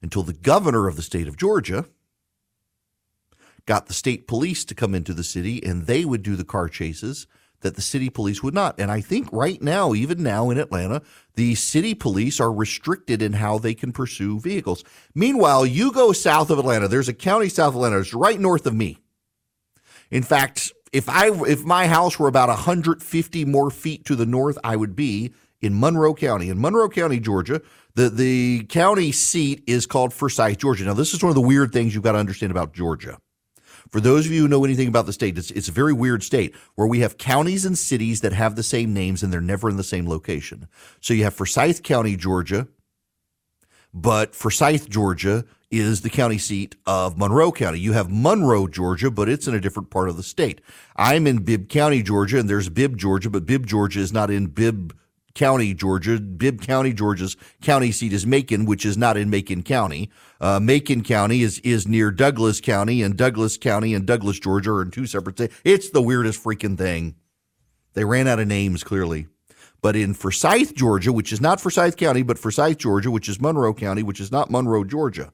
Until 0.01 0.23
the 0.23 0.33
governor 0.33 0.87
of 0.87 0.97
the 0.97 1.01
state 1.01 1.27
of 1.27 1.37
Georgia 1.37 1.85
got 3.65 3.87
the 3.87 3.93
state 3.93 4.27
police 4.27 4.63
to 4.65 4.75
come 4.75 4.93
into 4.93 5.13
the 5.13 5.23
city 5.23 5.63
and 5.63 5.87
they 5.87 6.05
would 6.05 6.23
do 6.23 6.35
the 6.35 6.45
car 6.45 6.69
chases 6.69 7.27
that 7.61 7.75
the 7.75 7.81
city 7.81 8.09
police 8.09 8.43
would 8.43 8.53
not. 8.53 8.79
And 8.79 8.91
I 8.91 9.01
think 9.01 9.27
right 9.31 9.59
now, 9.61 9.93
even 9.93 10.21
now 10.21 10.49
in 10.51 10.59
Atlanta, 10.59 11.01
the 11.33 11.55
city 11.55 11.95
police 11.95 12.39
are 12.39 12.53
restricted 12.53 13.21
in 13.21 13.33
how 13.33 13.57
they 13.57 13.73
can 13.73 13.91
pursue 13.91 14.39
vehicles. 14.39 14.83
Meanwhile, 15.15 15.65
you 15.65 15.91
go 15.91 16.11
south 16.11 16.51
of 16.51 16.59
Atlanta, 16.59 16.87
there's 16.87 17.09
a 17.09 17.13
county 17.13 17.49
south 17.49 17.69
of 17.69 17.75
Atlanta, 17.75 17.99
it's 17.99 18.13
right 18.13 18.39
north 18.39 18.67
of 18.67 18.75
me. 18.75 18.99
In 20.11 20.21
fact, 20.21 20.71
if 20.93 21.09
I 21.09 21.29
if 21.45 21.63
my 21.65 21.87
house 21.87 22.19
were 22.19 22.27
about 22.27 22.49
150 22.49 23.45
more 23.45 23.71
feet 23.71 24.05
to 24.05 24.15
the 24.15 24.25
north, 24.25 24.57
I 24.63 24.75
would 24.75 24.95
be 24.95 25.33
in 25.61 25.77
Monroe 25.77 26.13
County. 26.13 26.49
In 26.49 26.61
Monroe 26.61 26.87
County, 26.87 27.19
Georgia, 27.19 27.61
the 27.95 28.09
the 28.09 28.65
county 28.69 29.11
seat 29.11 29.63
is 29.67 29.85
called 29.85 30.13
Forsyth, 30.13 30.59
Georgia. 30.59 30.85
Now, 30.85 30.93
this 30.93 31.13
is 31.13 31.23
one 31.23 31.29
of 31.29 31.35
the 31.35 31.41
weird 31.41 31.73
things 31.73 31.93
you've 31.93 32.03
got 32.03 32.13
to 32.13 32.19
understand 32.19 32.51
about 32.51 32.73
Georgia. 32.73 33.17
For 33.89 33.99
those 33.99 34.25
of 34.25 34.31
you 34.31 34.41
who 34.41 34.47
know 34.47 34.65
anything 34.65 34.87
about 34.87 35.05
the 35.05 35.13
state, 35.13 35.37
it's, 35.37 35.51
it's 35.51 35.69
a 35.69 35.73
very 35.73 35.93
weird 35.93 36.23
state 36.23 36.55
where 36.75 36.87
we 36.87 36.99
have 36.99 37.17
counties 37.17 37.65
and 37.65 37.77
cities 37.77 38.21
that 38.21 38.33
have 38.33 38.55
the 38.55 38.63
same 38.63 38.93
names 38.93 39.23
and 39.23 39.31
they're 39.31 39.41
never 39.41 39.69
in 39.69 39.77
the 39.77 39.83
same 39.83 40.07
location. 40.07 40.67
So 41.01 41.13
you 41.13 41.23
have 41.23 41.33
Forsyth 41.33 41.83
County, 41.83 42.15
Georgia, 42.15 42.67
but 43.93 44.35
Forsyth, 44.35 44.89
Georgia 44.89 45.45
is 45.71 46.01
the 46.01 46.09
county 46.09 46.37
seat 46.37 46.75
of 46.85 47.17
Monroe 47.17 47.51
County. 47.51 47.79
You 47.79 47.93
have 47.93 48.11
Monroe, 48.11 48.67
Georgia, 48.67 49.09
but 49.09 49.29
it's 49.29 49.47
in 49.47 49.55
a 49.55 49.61
different 49.61 49.89
part 49.89 50.09
of 50.09 50.17
the 50.17 50.23
state. 50.23 50.61
I'm 50.95 51.25
in 51.27 51.39
Bibb 51.39 51.69
County, 51.69 52.03
Georgia, 52.03 52.39
and 52.39 52.49
there's 52.49 52.69
Bibb, 52.69 52.97
Georgia, 52.97 53.29
but 53.29 53.45
Bibb, 53.45 53.65
Georgia 53.65 53.99
is 53.99 54.13
not 54.13 54.29
in 54.29 54.47
Bibb 54.47 54.95
County, 55.35 55.73
Georgia. 55.73 56.19
Bibb 56.19 56.61
County, 56.61 56.93
Georgia's 56.93 57.37
county 57.61 57.91
seat 57.91 58.13
is 58.13 58.25
Macon, 58.25 58.65
which 58.65 58.85
is 58.85 58.97
not 58.97 59.17
in 59.17 59.29
Macon 59.29 59.61
County. 59.61 60.09
Uh, 60.41 60.59
Macon 60.59 61.03
County 61.03 61.41
is 61.41 61.59
is 61.59 61.87
near 61.87 62.09
Douglas 62.09 62.59
County, 62.59 63.03
and 63.03 63.15
Douglas 63.15 63.57
County 63.57 63.93
and 63.93 64.05
Douglas, 64.05 64.39
Georgia, 64.39 64.71
are 64.71 64.81
in 64.81 64.91
two 64.91 65.05
separate 65.05 65.37
states. 65.37 65.55
It's 65.63 65.89
the 65.91 66.01
weirdest 66.01 66.43
freaking 66.43 66.77
thing. 66.77 67.15
They 67.93 68.05
ran 68.05 68.27
out 68.27 68.39
of 68.39 68.47
names 68.47 68.83
clearly. 68.83 69.27
But 69.81 69.95
in 69.95 70.13
Forsyth, 70.15 70.73
Georgia, 70.73 71.13
which 71.13 71.31
is 71.31 71.39
not 71.39 71.61
Forsyth 71.61 71.95
County, 71.95 72.23
but 72.23 72.39
Forsyth, 72.39 72.79
Georgia, 72.79 73.11
which 73.11 73.29
is 73.29 73.39
Monroe 73.39 73.73
County, 73.73 74.01
which 74.01 74.19
is 74.19 74.31
not 74.31 74.49
Monroe, 74.49 74.83
Georgia, 74.83 75.31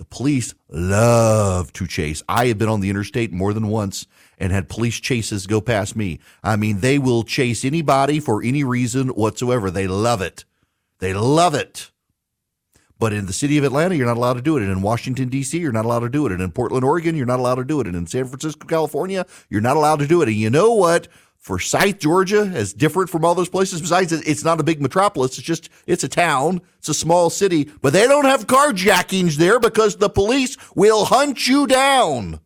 the 0.00 0.06
police 0.06 0.54
love 0.70 1.74
to 1.74 1.86
chase. 1.86 2.22
I 2.26 2.46
have 2.46 2.56
been 2.56 2.70
on 2.70 2.80
the 2.80 2.88
interstate 2.88 3.32
more 3.32 3.52
than 3.52 3.68
once 3.68 4.06
and 4.38 4.50
had 4.50 4.70
police 4.70 4.98
chases 4.98 5.46
go 5.46 5.60
past 5.60 5.94
me. 5.94 6.20
I 6.42 6.56
mean, 6.56 6.80
they 6.80 6.98
will 6.98 7.22
chase 7.22 7.66
anybody 7.66 8.18
for 8.18 8.42
any 8.42 8.64
reason 8.64 9.08
whatsoever. 9.08 9.70
They 9.70 9.86
love 9.86 10.22
it. 10.22 10.46
They 11.00 11.12
love 11.12 11.54
it. 11.54 11.90
But 12.98 13.12
in 13.12 13.26
the 13.26 13.34
city 13.34 13.58
of 13.58 13.64
Atlanta, 13.64 13.94
you're 13.94 14.06
not 14.06 14.16
allowed 14.16 14.34
to 14.34 14.42
do 14.42 14.56
it. 14.56 14.62
And 14.62 14.72
in 14.72 14.80
Washington, 14.80 15.28
D.C., 15.28 15.58
you're 15.58 15.70
not 15.70 15.84
allowed 15.84 16.00
to 16.00 16.08
do 16.08 16.24
it. 16.24 16.32
And 16.32 16.40
in 16.40 16.50
Portland, 16.50 16.82
Oregon, 16.82 17.14
you're 17.14 17.26
not 17.26 17.38
allowed 17.38 17.56
to 17.56 17.64
do 17.64 17.82
it. 17.82 17.86
And 17.86 17.94
in 17.94 18.06
San 18.06 18.24
Francisco, 18.24 18.66
California, 18.66 19.26
you're 19.50 19.60
not 19.60 19.76
allowed 19.76 19.98
to 19.98 20.06
do 20.06 20.22
it. 20.22 20.28
And 20.28 20.36
you 20.38 20.48
know 20.48 20.72
what? 20.72 21.08
Forsyth, 21.40 21.98
Georgia, 21.98 22.42
is 22.42 22.74
different 22.74 23.08
from 23.08 23.24
all 23.24 23.34
those 23.34 23.48
places. 23.48 23.80
Besides, 23.80 24.12
it's 24.12 24.44
not 24.44 24.60
a 24.60 24.62
big 24.62 24.82
metropolis. 24.82 25.38
It's 25.38 25.46
just, 25.46 25.70
it's 25.86 26.04
a 26.04 26.08
town. 26.08 26.60
It's 26.78 26.90
a 26.90 26.94
small 26.94 27.30
city, 27.30 27.70
but 27.80 27.94
they 27.94 28.06
don't 28.06 28.26
have 28.26 28.46
carjackings 28.46 29.36
there 29.36 29.58
because 29.58 29.96
the 29.96 30.10
police 30.10 30.58
will 30.74 31.06
hunt 31.06 31.48
you 31.48 31.66
down. 31.66 32.40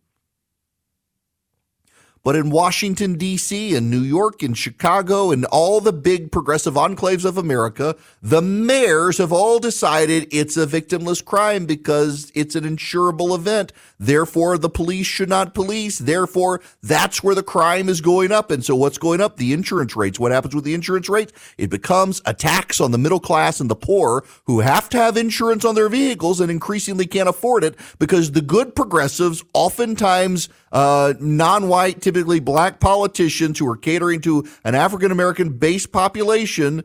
But 2.24 2.36
in 2.36 2.48
Washington, 2.48 3.18
D.C., 3.18 3.76
and 3.76 3.90
New 3.90 4.00
York, 4.00 4.42
and 4.42 4.56
Chicago, 4.56 5.30
and 5.30 5.44
all 5.44 5.82
the 5.82 5.92
big 5.92 6.32
progressive 6.32 6.74
enclaves 6.74 7.26
of 7.26 7.36
America, 7.36 7.96
the 8.22 8.40
mayors 8.40 9.18
have 9.18 9.30
all 9.30 9.58
decided 9.58 10.28
it's 10.32 10.56
a 10.56 10.66
victimless 10.66 11.22
crime 11.22 11.66
because 11.66 12.32
it's 12.34 12.54
an 12.54 12.64
insurable 12.64 13.36
event. 13.36 13.74
Therefore, 14.00 14.56
the 14.56 14.70
police 14.70 15.06
should 15.06 15.28
not 15.28 15.52
police. 15.52 15.98
Therefore, 15.98 16.62
that's 16.82 17.22
where 17.22 17.34
the 17.34 17.42
crime 17.42 17.90
is 17.90 18.00
going 18.00 18.32
up. 18.32 18.50
And 18.50 18.64
so, 18.64 18.74
what's 18.74 18.96
going 18.96 19.20
up? 19.20 19.36
The 19.36 19.52
insurance 19.52 19.94
rates. 19.94 20.18
What 20.18 20.32
happens 20.32 20.54
with 20.54 20.64
the 20.64 20.74
insurance 20.74 21.10
rates? 21.10 21.32
It 21.58 21.68
becomes 21.68 22.22
a 22.24 22.32
tax 22.32 22.80
on 22.80 22.90
the 22.90 22.98
middle 22.98 23.20
class 23.20 23.60
and 23.60 23.70
the 23.70 23.76
poor 23.76 24.24
who 24.44 24.60
have 24.60 24.88
to 24.90 24.96
have 24.96 25.18
insurance 25.18 25.64
on 25.64 25.74
their 25.74 25.90
vehicles 25.90 26.40
and 26.40 26.50
increasingly 26.50 27.06
can't 27.06 27.28
afford 27.28 27.64
it 27.64 27.76
because 27.98 28.32
the 28.32 28.40
good 28.40 28.74
progressives 28.74 29.44
oftentimes 29.52 30.48
uh, 30.72 31.14
non-white, 31.20 32.02
typically 32.14 32.38
black 32.38 32.78
politicians 32.78 33.58
who 33.58 33.68
are 33.68 33.76
catering 33.76 34.20
to 34.20 34.44
an 34.62 34.76
African 34.76 35.10
American 35.10 35.58
based 35.58 35.90
population 35.90 36.84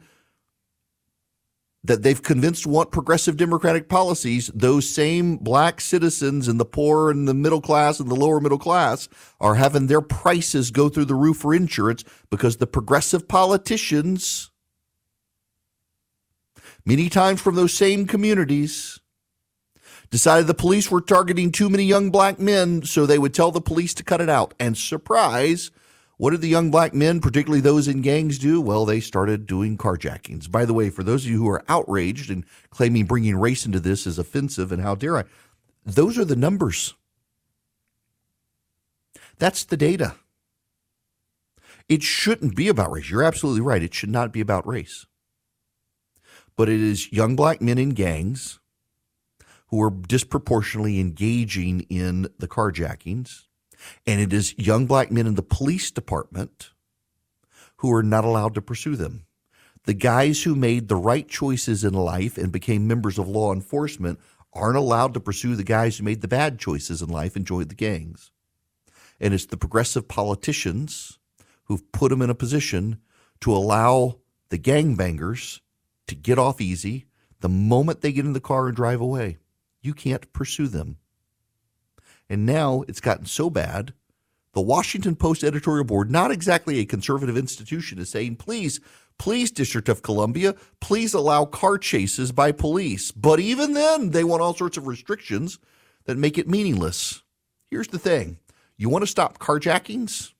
that 1.84 2.02
they've 2.02 2.24
convinced 2.24 2.66
want 2.66 2.92
progressive 2.92 3.38
democratic 3.38 3.88
policies, 3.88 4.50
those 4.56 4.90
same 4.90 5.38
black 5.38 5.80
citizens 5.80 6.48
and 6.48 6.60
the 6.60 6.66
poor 6.66 7.12
and 7.12 7.28
the 7.28 7.34
middle 7.36 7.62
class 7.62 8.00
and 8.00 8.10
the 8.10 8.16
lower 8.16 8.40
middle 8.40 8.58
class 8.58 9.08
are 9.40 9.54
having 9.54 9.86
their 9.86 10.02
prices 10.02 10.72
go 10.72 10.90
through 10.90 11.06
the 11.06 11.16
roof 11.16 11.38
for 11.38 11.54
insurance 11.54 12.04
because 12.32 12.58
the 12.58 12.68
progressive 12.68 13.28
politicians, 13.28 14.50
many 16.86 17.08
times 17.08 17.40
from 17.40 17.54
those 17.54 17.74
same 17.74 18.08
communities, 18.08 19.00
decided 20.10 20.48
the 20.48 20.54
police 20.54 20.90
were 20.90 21.02
targeting 21.02 21.52
too 21.52 21.70
many 21.70 21.84
young 21.84 22.10
black 22.10 22.40
men, 22.40 22.84
so 22.84 23.06
they 23.06 23.20
would 23.20 23.34
tell 23.34 23.52
the 23.52 23.62
police 23.62 23.94
to 23.96 24.04
cut 24.04 24.22
it 24.22 24.30
out. 24.30 24.54
And 24.60 24.78
surprise, 24.78 25.72
what 26.18 26.32
did 26.32 26.42
the 26.42 26.50
young 26.50 26.72
black 26.72 26.94
men, 26.94 27.22
particularly 27.22 27.62
those 27.62 27.88
in 27.88 28.02
gangs, 28.02 28.40
do? 28.40 28.60
Well, 28.60 28.86
they 28.86 29.00
started 29.00 29.46
doing 29.46 29.78
carjackings. 29.78 30.50
By 30.50 30.66
the 30.66 30.74
way, 30.74 30.90
for 30.90 31.04
those 31.04 31.26
of 31.26 31.32
you 31.32 31.38
who 31.38 31.50
are 31.50 31.64
outraged 31.70 32.30
and 32.30 32.46
claiming 32.70 33.06
bringing 33.06 33.38
race 33.38 33.66
into 33.66 33.80
this 33.80 34.08
is 34.08 34.20
offensive, 34.20 34.72
and 34.72 34.82
how 34.82 34.96
dare 34.96 35.20
I, 35.20 35.24
those 35.86 36.18
are 36.18 36.26
the 36.26 36.36
numbers. 36.36 36.96
That's 39.38 39.64
the 39.64 39.78
data. 39.78 40.16
It 41.88 42.04
shouldn't 42.04 42.56
be 42.56 42.68
about 42.68 42.92
race. 42.92 43.10
You're 43.10 43.24
absolutely 43.24 43.62
right. 43.62 43.82
It 43.82 43.94
should 43.94 44.10
not 44.10 44.32
be 44.34 44.42
about 44.42 44.68
race. 44.68 45.06
But 46.56 46.70
it 46.70 46.82
is 46.82 47.12
young 47.14 47.36
black 47.36 47.62
men 47.62 47.78
in 47.78 47.92
gangs 47.92 48.59
who 49.70 49.82
are 49.82 49.92
disproportionately 49.92 51.00
engaging 51.00 51.82
in 51.90 52.28
the 52.40 52.48
carjackings. 52.48 53.46
And 54.06 54.20
it 54.20 54.34
is 54.34 54.58
young 54.58 54.88
black 54.88 55.12
men 55.12 55.28
in 55.28 55.36
the 55.36 55.44
police 55.44 55.92
department 55.92 56.72
who 57.78 57.94
are 57.94 58.04
not 58.04 58.26
allowed 58.26 58.56
to 58.56 58.62
pursue 58.62 58.96
them. 58.96 59.26
The 59.86 59.94
guys 59.94 60.44
who 60.44 60.56
made 60.56 60.88
the 60.88 60.96
right 60.96 61.28
choices 61.28 61.84
in 61.84 61.94
life 61.94 62.38
and 62.38 62.52
became 62.52 62.88
members 62.88 63.18
of 63.18 63.28
law 63.28 63.54
enforcement 63.54 64.20
aren't 64.54 64.78
allowed 64.78 65.14
to 65.14 65.20
pursue 65.20 65.56
the 65.56 65.64
guys 65.64 65.98
who 65.98 66.04
made 66.04 66.22
the 66.22 66.28
bad 66.28 66.60
choices 66.60 67.02
in 67.02 67.10
life 67.10 67.36
and 67.36 67.46
joined 67.46 67.70
the 67.70 67.76
gangs. 67.76 68.32
And 69.20 69.34
it's 69.34 69.46
the 69.46 69.58
progressive 69.58 70.08
politicians 70.08 71.20
who've 71.66 71.92
put 71.92 72.10
them 72.10 72.22
in 72.22 72.30
a 72.30 72.36
position 72.36 73.00
to 73.42 73.54
allow 73.54 74.20
the 74.50 74.58
gangbangers 74.58 75.62
to 76.08 76.16
get 76.16 76.40
off 76.40 76.60
easy 76.60 77.06
the 77.40 77.50
moment 77.50 78.02
they 78.02 78.12
get 78.12 78.26
in 78.26 78.34
the 78.34 78.40
car 78.40 78.68
and 78.68 78.76
drive 78.76 79.00
away 79.00 79.38
you 79.82 79.94
can't 79.94 80.32
pursue 80.34 80.68
them. 80.68 80.98
And 82.30 82.46
now 82.46 82.84
it's 82.88 83.02
gotten 83.02 83.26
so 83.26 83.50
bad, 83.50 83.94
the 84.54 84.62
Washington 84.62 85.16
Post 85.16 85.44
editorial 85.44 85.86
board, 85.86 86.12
not 86.12 86.32
exactly 86.32 86.80
a 86.80 86.86
conservative 86.86 87.38
institution, 87.38 88.00
is 88.00 88.10
saying, 88.10 88.38
please, 88.38 88.80
please, 89.18 89.52
District 89.52 89.90
of 89.90 90.02
Columbia, 90.02 90.56
please 90.80 91.14
allow 91.14 91.46
car 91.46 91.78
chases 91.78 92.32
by 92.32 92.52
police. 92.52 93.12
But 93.12 93.40
even 93.40 93.74
then, 93.74 94.10
they 94.10 94.24
want 94.24 94.42
all 94.42 94.56
sorts 94.56 94.78
of 94.78 94.88
restrictions 94.88 95.60
that 96.06 96.18
make 96.18 96.38
it 96.38 96.48
meaningless. 96.48 97.22
Here's 97.70 97.88
the 97.90 98.00
thing 98.00 98.38
you 98.78 98.90
want 98.90 99.04
to 99.04 99.08
stop 99.08 99.40
carjackings? 99.40 100.34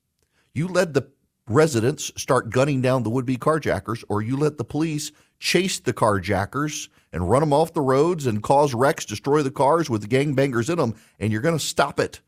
You 0.52 0.66
let 0.66 0.94
the 0.94 1.08
residents 1.46 2.12
start 2.16 2.50
gunning 2.50 2.80
down 2.80 3.02
the 3.02 3.10
would 3.10 3.26
be 3.26 3.36
carjackers, 3.36 4.02
or 4.08 4.22
you 4.22 4.36
let 4.36 4.58
the 4.58 4.64
police 4.64 5.12
chase 5.40 5.80
the 5.80 5.92
carjackers 5.92 6.88
and 7.12 7.28
run 7.28 7.40
them 7.40 7.52
off 7.52 7.72
the 7.72 7.80
roads 7.80 8.26
and 8.26 8.42
cause 8.42 8.74
wrecks, 8.74 9.04
destroy 9.04 9.42
the 9.42 9.50
cars 9.50 9.90
with 9.90 10.08
gangbangers 10.08 10.70
in 10.70 10.78
them, 10.78 10.94
and 11.18 11.32
you're 11.32 11.40
going 11.40 11.58
to 11.58 11.64
stop 11.64 11.98
it. 11.98 12.20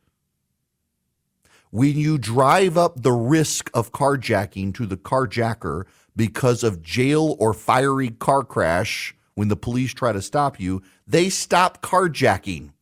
When 1.71 1.97
you 1.97 2.19
drive 2.19 2.77
up 2.77 3.03
the 3.03 3.13
risk 3.13 3.71
of 3.73 3.93
carjacking 3.93 4.75
to 4.75 4.87
the 4.87 4.97
carjacker 4.97 5.85
because 6.17 6.63
of 6.63 6.83
jail 6.83 7.37
or 7.39 7.55
fiery 7.55 8.11
car 8.11 8.43
crash 8.43 9.15
when 9.35 9.49
the 9.49 9.57
police 9.57 9.95
try 9.95 10.13
to 10.13 10.21
stop 10.21 10.61
you, 10.61 10.83
they 11.07 11.31
stop 11.31 11.81
carjacking. 11.83 12.73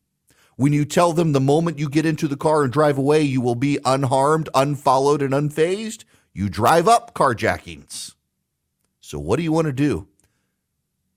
When 0.57 0.73
you 0.73 0.83
tell 0.83 1.13
them 1.13 1.31
the 1.31 1.39
moment 1.39 1.79
you 1.79 1.89
get 1.89 2.05
into 2.05 2.27
the 2.27 2.35
car 2.35 2.63
and 2.63 2.73
drive 2.73 2.97
away, 2.97 3.21
you 3.21 3.39
will 3.39 3.55
be 3.55 3.79
unharmed, 3.85 4.49
unfollowed, 4.53 5.21
and 5.21 5.33
unfazed, 5.33 6.03
you 6.33 6.49
drive 6.49 6.87
up 6.87 7.13
carjackings. 7.13 8.15
So, 8.99 9.17
what 9.17 9.37
do 9.37 9.43
you 9.43 9.51
want 9.51 9.67
to 9.67 9.73
do? 9.73 10.07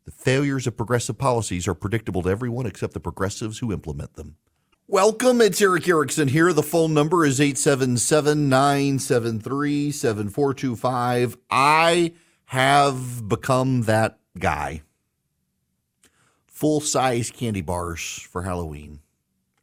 The 0.04 0.10
failures 0.10 0.66
of 0.66 0.76
progressive 0.76 1.16
policies 1.16 1.66
are 1.66 1.74
predictable 1.74 2.22
to 2.22 2.28
everyone 2.28 2.66
except 2.66 2.92
the 2.92 3.00
progressives 3.00 3.60
who 3.60 3.72
implement 3.72 4.14
them. 4.14 4.36
Welcome. 4.86 5.40
It's 5.40 5.62
Erick 5.62 5.88
Erickson 5.88 6.28
here. 6.28 6.52
The 6.52 6.62
phone 6.62 6.92
number 6.92 7.24
is 7.24 7.40
877 7.40 8.50
973 8.50 9.90
7425. 9.90 11.38
I 11.50 12.12
have 12.46 13.26
become 13.26 13.82
that 13.82 14.18
guy. 14.38 14.82
Full 16.48 16.82
size 16.82 17.30
candy 17.30 17.62
bars 17.62 18.28
for 18.30 18.42
Halloween. 18.42 19.00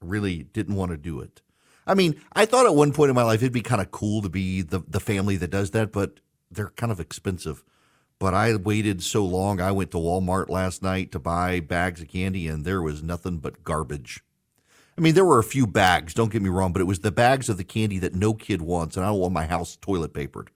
Really 0.01 0.41
didn't 0.41 0.75
want 0.75 0.89
to 0.89 0.97
do 0.97 1.19
it. 1.19 1.43
I 1.85 1.93
mean, 1.93 2.19
I 2.33 2.47
thought 2.47 2.65
at 2.65 2.73
one 2.73 2.93
point 2.93 3.09
in 3.09 3.15
my 3.15 3.23
life 3.23 3.43
it'd 3.43 3.53
be 3.53 3.61
kind 3.61 3.81
of 3.81 3.91
cool 3.91 4.23
to 4.23 4.29
be 4.29 4.63
the, 4.63 4.79
the 4.87 4.99
family 4.99 5.37
that 5.37 5.51
does 5.51 5.69
that, 5.71 5.91
but 5.91 6.19
they're 6.49 6.69
kind 6.69 6.91
of 6.91 6.99
expensive. 6.99 7.63
But 8.21 8.35
I 8.35 8.55
waited 8.55 9.01
so 9.01 9.25
long. 9.25 9.59
I 9.59 9.71
went 9.71 9.89
to 9.91 9.97
Walmart 9.97 10.47
last 10.47 10.83
night 10.83 11.11
to 11.11 11.17
buy 11.17 11.59
bags 11.59 12.03
of 12.03 12.07
candy, 12.09 12.47
and 12.47 12.63
there 12.63 12.79
was 12.79 13.01
nothing 13.01 13.39
but 13.39 13.63
garbage. 13.63 14.23
I 14.95 15.01
mean, 15.01 15.15
there 15.15 15.25
were 15.25 15.39
a 15.39 15.43
few 15.43 15.65
bags, 15.65 16.13
don't 16.13 16.31
get 16.31 16.43
me 16.43 16.49
wrong, 16.49 16.71
but 16.71 16.83
it 16.83 16.85
was 16.85 16.99
the 16.99 17.11
bags 17.11 17.49
of 17.49 17.57
the 17.57 17.63
candy 17.63 17.97
that 17.97 18.13
no 18.13 18.35
kid 18.35 18.61
wants, 18.61 18.95
and 18.95 19.03
I 19.03 19.09
don't 19.09 19.17
want 19.17 19.33
my 19.33 19.47
house 19.47 19.75
toilet 19.75 20.13
papered. 20.13 20.51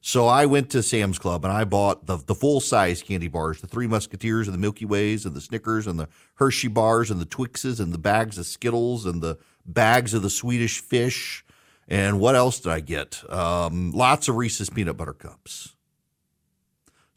So 0.00 0.28
I 0.28 0.46
went 0.46 0.70
to 0.70 0.82
Sam's 0.82 1.18
Club 1.18 1.44
and 1.44 1.52
I 1.52 1.64
bought 1.64 2.06
the, 2.06 2.16
the 2.16 2.34
full 2.34 2.58
size 2.58 3.02
candy 3.02 3.28
bars, 3.28 3.60
the 3.60 3.66
Three 3.66 3.86
Musketeers 3.86 4.48
and 4.48 4.54
the 4.54 4.58
Milky 4.58 4.86
Ways 4.86 5.26
and 5.26 5.36
the 5.36 5.42
Snickers 5.42 5.86
and 5.86 6.00
the 6.00 6.08
Hershey 6.36 6.68
bars 6.68 7.10
and 7.10 7.20
the 7.20 7.26
Twixes 7.26 7.80
and 7.80 7.92
the 7.92 7.98
bags 7.98 8.38
of 8.38 8.46
Skittles 8.46 9.04
and 9.04 9.20
the 9.20 9.36
bags 9.66 10.14
of 10.14 10.22
the 10.22 10.30
Swedish 10.30 10.80
fish. 10.80 11.44
And 11.86 12.18
what 12.18 12.34
else 12.34 12.60
did 12.60 12.72
I 12.72 12.80
get? 12.80 13.22
Um, 13.30 13.92
lots 13.92 14.26
of 14.26 14.36
Reese's 14.36 14.70
peanut 14.70 14.96
butter 14.96 15.12
cups. 15.12 15.76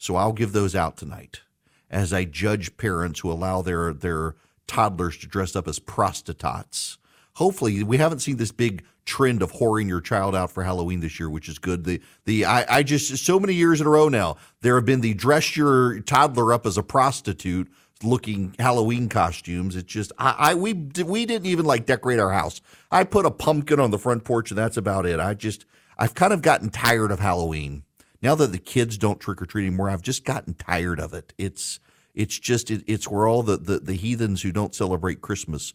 So 0.03 0.17
I'll 0.17 0.33
give 0.33 0.51
those 0.51 0.75
out 0.75 0.97
tonight 0.97 1.43
as 1.89 2.11
I 2.11 2.25
judge 2.25 2.75
parents 2.75 3.21
who 3.21 3.31
allow 3.31 3.61
their 3.61 3.93
their 3.93 4.35
toddlers 4.67 5.17
to 5.19 5.27
dress 5.27 5.55
up 5.55 5.65
as 5.65 5.79
prostitutes. 5.79 6.97
Hopefully, 7.35 7.83
we 7.83 7.95
haven't 7.95 8.19
seen 8.19 8.35
this 8.35 8.51
big 8.51 8.83
trend 9.05 9.41
of 9.41 9.53
whoring 9.53 9.87
your 9.87 10.01
child 10.01 10.35
out 10.35 10.51
for 10.51 10.61
Halloween 10.63 10.99
this 10.99 11.21
year, 11.21 11.29
which 11.29 11.47
is 11.47 11.57
good. 11.57 11.85
The 11.85 12.01
the 12.25 12.43
I, 12.43 12.79
I 12.79 12.83
just 12.83 13.15
so 13.25 13.39
many 13.39 13.53
years 13.53 13.79
in 13.79 13.87
a 13.87 13.89
row 13.89 14.09
now 14.09 14.35
there 14.59 14.75
have 14.75 14.83
been 14.83 14.99
the 14.99 15.13
dress 15.13 15.55
your 15.55 16.01
toddler 16.01 16.51
up 16.51 16.65
as 16.65 16.77
a 16.77 16.83
prostitute 16.83 17.71
looking 18.03 18.55
Halloween 18.59 19.07
costumes. 19.07 19.77
It's 19.77 19.87
just 19.87 20.11
I, 20.17 20.35
I 20.37 20.53
we 20.55 20.73
we 20.73 21.25
didn't 21.25 21.47
even 21.47 21.63
like 21.63 21.85
decorate 21.85 22.19
our 22.19 22.33
house. 22.33 22.59
I 22.91 23.05
put 23.05 23.25
a 23.25 23.31
pumpkin 23.31 23.79
on 23.79 23.91
the 23.91 23.97
front 23.97 24.25
porch 24.25 24.51
and 24.51 24.57
that's 24.57 24.75
about 24.75 25.05
it. 25.05 25.21
I 25.21 25.33
just 25.33 25.65
I've 25.97 26.13
kind 26.13 26.33
of 26.33 26.41
gotten 26.41 26.71
tired 26.71 27.11
of 27.11 27.21
Halloween 27.21 27.83
now 28.23 28.35
that 28.35 28.53
the 28.53 28.57
kids 28.57 28.97
don't 28.97 29.19
trick 29.19 29.41
or 29.41 29.45
treat 29.45 29.67
anymore, 29.67 29.89
I've 29.89 30.01
just 30.01 30.23
gotten 30.23 30.53
tired 30.53 30.99
of 30.99 31.13
it. 31.13 31.33
It's 31.37 31.81
it's 32.15 32.39
just 32.39 32.71
it, 32.71 32.83
it's 32.87 33.07
where 33.07 33.27
all 33.27 33.43
the, 33.43 33.57
the 33.57 33.79
the 33.79 33.93
heathens 33.95 34.41
who 34.41 34.53
don't 34.53 34.73
celebrate 34.73 35.21
Christmas 35.21 35.73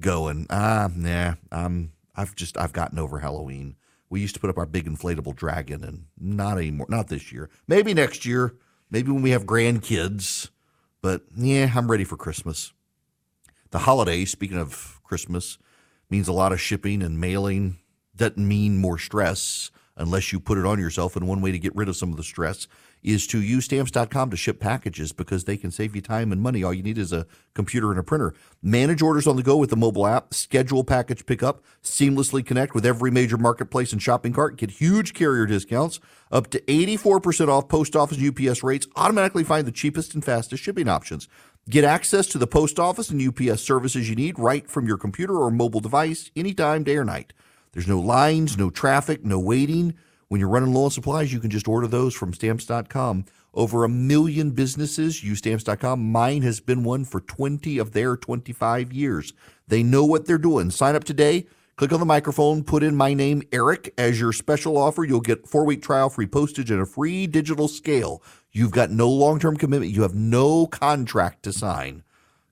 go 0.00 0.28
and 0.28 0.46
ah 0.48 0.88
nah 0.96 1.34
I'm 1.52 1.92
I've 2.16 2.34
just 2.34 2.56
I've 2.56 2.72
gotten 2.72 2.98
over 2.98 3.18
Halloween. 3.18 3.76
We 4.08 4.20
used 4.20 4.34
to 4.34 4.40
put 4.40 4.50
up 4.50 4.58
our 4.58 4.66
big 4.66 4.86
inflatable 4.86 5.36
dragon 5.36 5.84
and 5.84 6.06
not 6.18 6.56
anymore. 6.56 6.86
Not 6.88 7.08
this 7.08 7.30
year. 7.30 7.50
Maybe 7.68 7.94
next 7.94 8.24
year. 8.24 8.54
Maybe 8.90 9.12
when 9.12 9.22
we 9.22 9.30
have 9.30 9.44
grandkids. 9.44 10.48
But 11.02 11.22
yeah, 11.36 11.70
I'm 11.74 11.90
ready 11.90 12.04
for 12.04 12.16
Christmas. 12.16 12.72
The 13.70 13.78
holiday, 13.80 14.24
speaking 14.24 14.58
of 14.58 15.00
Christmas, 15.04 15.58
means 16.08 16.26
a 16.26 16.32
lot 16.32 16.52
of 16.52 16.60
shipping 16.60 17.02
and 17.02 17.20
mailing. 17.20 17.78
Doesn't 18.16 18.36
mean 18.36 18.78
more 18.78 18.98
stress 18.98 19.70
unless 20.00 20.32
you 20.32 20.40
put 20.40 20.58
it 20.58 20.66
on 20.66 20.80
yourself. 20.80 21.14
And 21.14 21.28
one 21.28 21.40
way 21.40 21.52
to 21.52 21.58
get 21.58 21.76
rid 21.76 21.88
of 21.88 21.96
some 21.96 22.10
of 22.10 22.16
the 22.16 22.24
stress 22.24 22.66
is 23.02 23.26
to 23.28 23.40
use 23.40 23.66
stamps.com 23.66 24.30
to 24.30 24.36
ship 24.36 24.60
packages 24.60 25.12
because 25.12 25.44
they 25.44 25.56
can 25.56 25.70
save 25.70 25.94
you 25.94 26.02
time 26.02 26.32
and 26.32 26.40
money. 26.40 26.62
All 26.62 26.74
you 26.74 26.82
need 26.82 26.98
is 26.98 27.12
a 27.12 27.26
computer 27.54 27.90
and 27.90 28.00
a 28.00 28.02
printer. 28.02 28.34
Manage 28.62 29.02
orders 29.02 29.26
on 29.26 29.36
the 29.36 29.42
go 29.42 29.56
with 29.56 29.70
the 29.70 29.76
mobile 29.76 30.06
app, 30.06 30.34
schedule 30.34 30.84
package 30.84 31.24
pickup, 31.24 31.62
seamlessly 31.82 32.44
connect 32.44 32.74
with 32.74 32.84
every 32.84 33.10
major 33.10 33.38
marketplace 33.38 33.92
and 33.92 34.02
shopping 34.02 34.32
cart, 34.32 34.56
get 34.56 34.70
huge 34.72 35.14
carrier 35.14 35.46
discounts, 35.46 36.00
up 36.30 36.50
to 36.50 36.60
84% 36.62 37.48
off 37.48 37.68
post 37.68 37.96
office 37.96 38.18
UPS 38.20 38.62
rates, 38.62 38.86
automatically 38.96 39.44
find 39.44 39.66
the 39.66 39.72
cheapest 39.72 40.14
and 40.14 40.24
fastest 40.24 40.62
shipping 40.62 40.88
options. 40.88 41.28
Get 41.68 41.84
access 41.84 42.26
to 42.28 42.38
the 42.38 42.46
post 42.46 42.78
office 42.78 43.10
and 43.10 43.20
UPS 43.20 43.62
services 43.62 44.08
you 44.08 44.16
need 44.16 44.38
right 44.38 44.68
from 44.68 44.86
your 44.86 44.98
computer 44.98 45.36
or 45.36 45.50
mobile 45.50 45.80
device 45.80 46.30
anytime, 46.34 46.84
day 46.84 46.96
or 46.96 47.04
night. 47.04 47.32
There's 47.72 47.88
no 47.88 48.00
lines, 48.00 48.58
no 48.58 48.70
traffic, 48.70 49.24
no 49.24 49.38
waiting. 49.38 49.94
When 50.28 50.40
you're 50.40 50.48
running 50.48 50.72
low 50.72 50.84
on 50.84 50.90
supplies, 50.90 51.32
you 51.32 51.40
can 51.40 51.50
just 51.50 51.68
order 51.68 51.86
those 51.86 52.14
from 52.14 52.32
stamps.com. 52.32 53.24
Over 53.52 53.84
a 53.84 53.88
million 53.88 54.52
businesses 54.52 55.24
use 55.24 55.38
stamps.com. 55.38 56.12
Mine 56.12 56.42
has 56.42 56.60
been 56.60 56.84
one 56.84 57.04
for 57.04 57.20
20 57.20 57.78
of 57.78 57.92
their 57.92 58.16
25 58.16 58.92
years. 58.92 59.32
They 59.66 59.82
know 59.82 60.04
what 60.04 60.26
they're 60.26 60.38
doing. 60.38 60.70
Sign 60.70 60.94
up 60.94 61.04
today. 61.04 61.46
Click 61.76 61.92
on 61.92 62.00
the 62.00 62.04
microphone, 62.04 62.62
put 62.62 62.82
in 62.82 62.94
my 62.94 63.14
name, 63.14 63.42
Erick, 63.52 63.94
as 63.96 64.20
your 64.20 64.34
special 64.34 64.76
offer. 64.76 65.02
You'll 65.02 65.20
get 65.20 65.48
four 65.48 65.64
week 65.64 65.82
trial, 65.82 66.10
free 66.10 66.26
postage, 66.26 66.70
and 66.70 66.82
a 66.82 66.84
free 66.84 67.26
digital 67.26 67.68
scale. 67.68 68.22
You've 68.52 68.70
got 68.70 68.90
no 68.90 69.08
long 69.08 69.40
term 69.40 69.56
commitment. 69.56 69.90
You 69.90 70.02
have 70.02 70.14
no 70.14 70.66
contract 70.66 71.42
to 71.44 71.54
sign. 71.54 72.02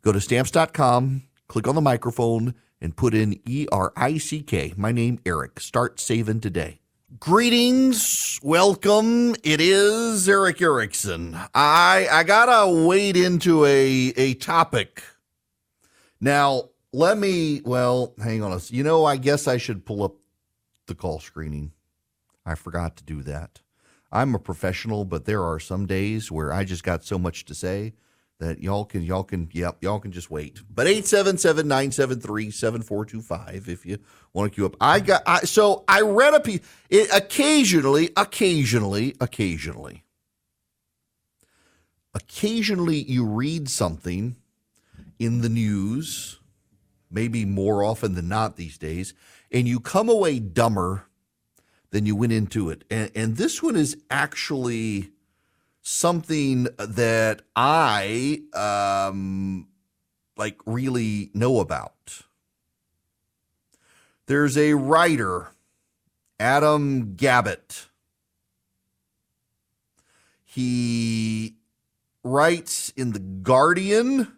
Go 0.01 0.13
to 0.13 0.21
stamps.com, 0.21 1.25
click 1.47 1.69
on 1.69 1.75
the 1.75 1.83
microphone, 1.83 2.55
and 2.81 2.97
put 2.97 3.15
in 3.15 3.41
E 3.47 3.67
R 3.73 3.93
I 3.97 4.19
C 4.19 4.43
K. 4.43 4.75
My 4.77 4.93
name, 4.93 5.19
Erick. 5.27 5.61
Start 5.61 6.01
saving 6.01 6.41
today. 6.41 6.81
Greetings, 7.19 8.39
welcome. 8.43 9.35
It 9.43 9.63
is 9.63 10.29
Erick 10.29 10.61
Erickson. 10.61 11.37
I 11.55 12.07
I 12.11 12.23
gotta 12.23 12.71
wade 12.71 13.17
into 13.17 13.65
a 13.65 14.13
a 14.17 14.35
topic. 14.35 15.03
Now, 16.21 16.71
let 16.93 17.17
me 17.17 17.63
well, 17.65 18.15
hang 18.23 18.43
on 18.43 18.53
a 18.53 18.61
you 18.69 18.83
know, 18.85 19.05
I 19.07 19.17
guess 19.17 19.49
I 19.49 19.57
should 19.57 19.87
pull 19.87 20.03
up 20.03 20.17
the 20.87 20.95
call 20.95 21.19
screening. 21.19 21.73
I 22.45 22.55
forgot 22.55 22.97
to 22.99 23.05
do 23.05 23.23
that. 23.23 23.61
I'm 24.13 24.35
a 24.35 24.39
professional, 24.39 25.05
but 25.05 25.25
there 25.25 25.43
are 25.43 25.59
some 25.59 25.87
days 25.87 26.31
where 26.31 26.53
I 26.53 26.65
just 26.65 26.83
got 26.83 27.05
so 27.05 27.19
much 27.19 27.45
to 27.47 27.55
say 27.55 27.95
that 28.39 28.63
y'all 28.63 28.85
can 28.85 29.03
y'all 29.03 29.25
can 29.25 29.49
yep 29.53 29.79
y'all 29.81 29.99
can 29.99 30.13
just 30.13 30.31
wait. 30.31 30.61
But 30.73 30.87
877-973-7425 30.87 33.67
if 33.69 33.85
you 33.85 33.99
want 34.33 34.53
to 34.53 34.55
queue 34.55 34.67
up. 34.67 34.77
I 34.81 35.01
got 35.01 35.23
I, 35.27 35.41
so 35.41 35.83
i 35.89 36.03
read 36.03 36.35
a 36.35 36.41
piece 36.41 36.61
it, 36.89 37.13
occasionally 37.13 38.11
occasionally 38.17 39.17
occasionally 39.21 40.05
occasionally 42.15 43.03
you 43.03 43.27
read 43.27 43.69
something 43.69 44.37
in 45.19 45.41
the 45.41 45.49
news 45.49 46.39
maybe 47.11 47.45
more 47.45 47.83
often 47.83 48.15
than 48.15 48.29
not 48.29 48.55
these 48.57 48.79
days 48.79 49.15
and 49.51 49.67
you 49.67 49.81
come 49.81 50.09
away 50.09 50.39
dumber 50.39 51.09
than 51.91 52.07
you 52.07 52.15
went 52.15 52.33
into 52.33 52.71
it. 52.71 52.85
And, 52.91 53.11
and 53.15 53.37
this 53.37 53.63
one 53.63 53.77
is 53.77 53.97
actually 54.11 55.11
something 55.89 56.65
that 56.77 57.41
I 57.57 58.43
um, 58.53 59.69
like 60.37 60.59
really 60.67 61.31
know 61.33 61.61
about. 61.61 61.95
There's 64.27 64.59
a 64.59 64.75
writer, 64.75 65.53
Adam 66.39 67.15
Gabbatt. 67.17 67.87
He 70.45 71.57
writes 72.23 72.91
in 72.95 73.13
The 73.13 73.21
Guardian. 73.21 74.37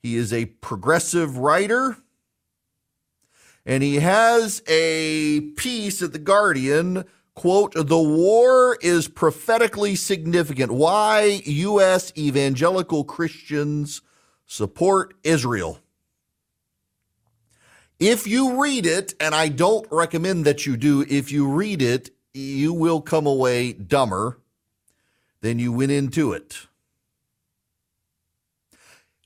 He 0.00 0.14
is 0.14 0.32
a 0.32 0.46
progressive 0.46 1.38
writer. 1.38 1.96
And 3.66 3.82
he 3.82 3.96
has 3.96 4.62
a 4.68 5.40
piece 5.56 6.02
at 6.02 6.12
The 6.12 6.20
Guardian 6.20 7.04
quote, 7.34 7.74
the 7.74 7.98
war 7.98 8.76
is 8.80 9.08
prophetically 9.08 9.94
significant. 9.94 10.72
Why 10.72 11.42
U.S. 11.44 12.12
evangelical 12.16 13.04
Christians 13.04 14.02
support 14.46 15.14
Israel. 15.24 15.78
If 17.98 18.26
you 18.26 18.60
read 18.60 18.84
it, 18.84 19.14
and 19.20 19.34
I 19.34 19.48
don't 19.48 19.86
recommend 19.90 20.44
that 20.44 20.66
you 20.66 20.76
do, 20.76 21.06
if 21.08 21.30
you 21.30 21.48
read 21.48 21.80
it, 21.80 22.10
you 22.34 22.72
will 22.72 23.00
come 23.00 23.26
away 23.26 23.72
dumber 23.72 24.38
than 25.40 25.58
you 25.58 25.72
went 25.72 25.92
into 25.92 26.32
it. 26.32 26.66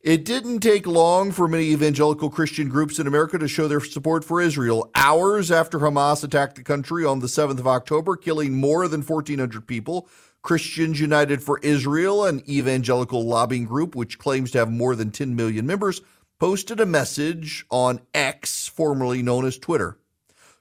It 0.03 0.25
didn't 0.25 0.61
take 0.61 0.87
long 0.87 1.33
for 1.33 1.49
many 1.49 1.65
evangelical 1.65 2.29
Christian 2.29 2.69
groups 2.69 2.99
in 2.99 3.07
America 3.07 3.39
to 3.39 3.49
show 3.49 3.67
their 3.67 3.81
support 3.81 4.25
for 4.25 4.41
Israel. 4.43 4.91
Hours 4.95 5.51
after 5.51 5.79
Hamas 5.79 6.23
attacked 6.23 6.57
the 6.57 6.63
country 6.63 7.05
on 7.05 7.21
the 7.21 7.27
7th 7.27 7.59
of 7.59 7.67
October, 7.67 8.15
killing 8.15 8.55
more 8.55 8.89
than 8.89 9.01
1,400 9.01 9.67
people, 9.67 10.07
Christians 10.43 11.01
United 11.01 11.43
for 11.43 11.59
Israel, 11.61 12.25
an 12.27 12.43
evangelical 12.49 13.27
lobbying 13.27 13.65
group 13.65 13.97
which 13.97 14.19
claims 14.19 14.51
to 14.51 14.59
have 14.59 14.71
more 14.71 14.95
than 14.95 15.11
10 15.11 15.35
million 15.35 15.67
members, 15.67 16.03
posted 16.39 16.79
a 16.79 16.87
message 16.87 17.65
on 17.71 18.01
X, 18.13 18.69
formerly 18.69 19.23
known 19.23 19.47
as 19.47 19.59
Twitter. 19.59 19.99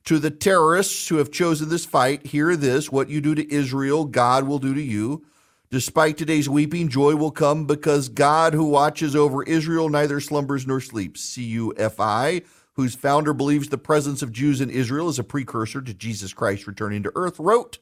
To 0.06 0.17
the 0.17 0.32
terrorists 0.32 1.10
who 1.10 1.17
have 1.17 1.30
chosen 1.30 1.69
this 1.69 1.86
fight, 1.86 2.28
hear 2.28 2.56
this 2.56 2.91
what 2.91 3.10
you 3.10 3.19
do 3.19 3.36
to 3.36 3.54
Israel, 3.54 4.06
God 4.06 4.48
will 4.48 4.60
do 4.60 4.74
to 4.74 4.82
you. 4.82 5.26
Despite 5.71 6.17
today's 6.17 6.47
weeping, 6.47 6.89
joy 6.89 7.15
will 7.15 7.32
come 7.32 7.65
because 7.65 8.08
God, 8.08 8.54
who 8.54 8.65
watches 8.65 9.15
over 9.15 9.43
Israel, 9.43 9.89
neither 9.89 10.19
slumbers 10.19 10.67
nor 10.67 10.80
sleeps. 10.80 11.36
CUFI, 11.36 12.45
whose 12.73 12.95
founder 12.95 13.34
believes 13.34 13.69
the 13.69 13.78
presence 13.78 14.21
of 14.21 14.32
Jews 14.32 14.62
in 14.62 14.69
Israel 14.69 15.10
is 15.10 15.17
a 15.17 15.23
precursor 15.23 15.82
to 15.82 15.93
Jesus 15.93 16.34
Christ 16.34 16.67
returning 16.67 17.04
to 17.04 17.12
earth, 17.15 17.39
wrote 17.39 17.80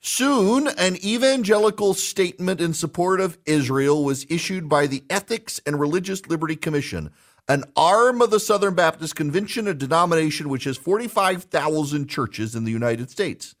Soon, 0.00 0.68
an 0.68 0.96
evangelical 1.04 1.94
statement 1.94 2.60
in 2.60 2.74
support 2.74 3.20
of 3.20 3.38
Israel 3.46 4.04
was 4.04 4.26
issued 4.28 4.68
by 4.68 4.86
the 4.86 5.02
Ethics 5.08 5.60
and 5.66 5.80
Religious 5.80 6.26
Liberty 6.26 6.56
Commission, 6.56 7.10
an 7.48 7.64
arm 7.76 8.22
of 8.22 8.30
the 8.30 8.40
Southern 8.40 8.74
Baptist 8.74 9.16
Convention, 9.16 9.66
a 9.66 9.74
denomination 9.74 10.48
which 10.48 10.64
has 10.64 10.76
45,000 10.76 12.06
churches 12.08 12.54
in 12.54 12.64
the 12.64 12.70
United 12.70 13.10
States. 13.10 13.54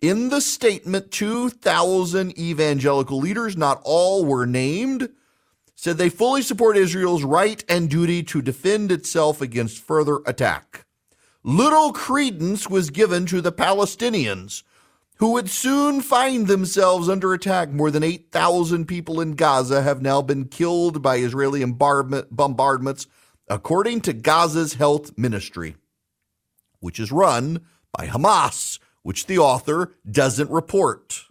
In 0.00 0.28
the 0.28 0.40
statement, 0.40 1.10
2,000 1.10 2.38
evangelical 2.38 3.18
leaders, 3.18 3.56
not 3.56 3.80
all 3.82 4.24
were 4.24 4.46
named, 4.46 5.08
said 5.74 5.98
they 5.98 6.08
fully 6.08 6.42
support 6.42 6.76
Israel's 6.76 7.24
right 7.24 7.64
and 7.68 7.90
duty 7.90 8.22
to 8.22 8.40
defend 8.40 8.92
itself 8.92 9.40
against 9.40 9.82
further 9.82 10.20
attack. 10.24 10.86
Little 11.42 11.92
credence 11.92 12.70
was 12.70 12.90
given 12.90 13.26
to 13.26 13.40
the 13.40 13.50
Palestinians, 13.50 14.62
who 15.16 15.32
would 15.32 15.50
soon 15.50 16.00
find 16.00 16.46
themselves 16.46 17.08
under 17.08 17.34
attack. 17.34 17.70
More 17.70 17.90
than 17.90 18.04
8,000 18.04 18.86
people 18.86 19.20
in 19.20 19.32
Gaza 19.32 19.82
have 19.82 20.00
now 20.00 20.22
been 20.22 20.44
killed 20.44 21.02
by 21.02 21.16
Israeli 21.16 21.64
bombardments, 21.64 23.08
according 23.48 24.02
to 24.02 24.12
Gaza's 24.12 24.74
health 24.74 25.18
ministry, 25.18 25.74
which 26.78 27.00
is 27.00 27.10
run 27.10 27.66
by 27.92 28.06
Hamas 28.06 28.78
which 29.02 29.26
the 29.26 29.38
author 29.38 29.94
doesn't 30.10 30.50
report. 30.50 31.24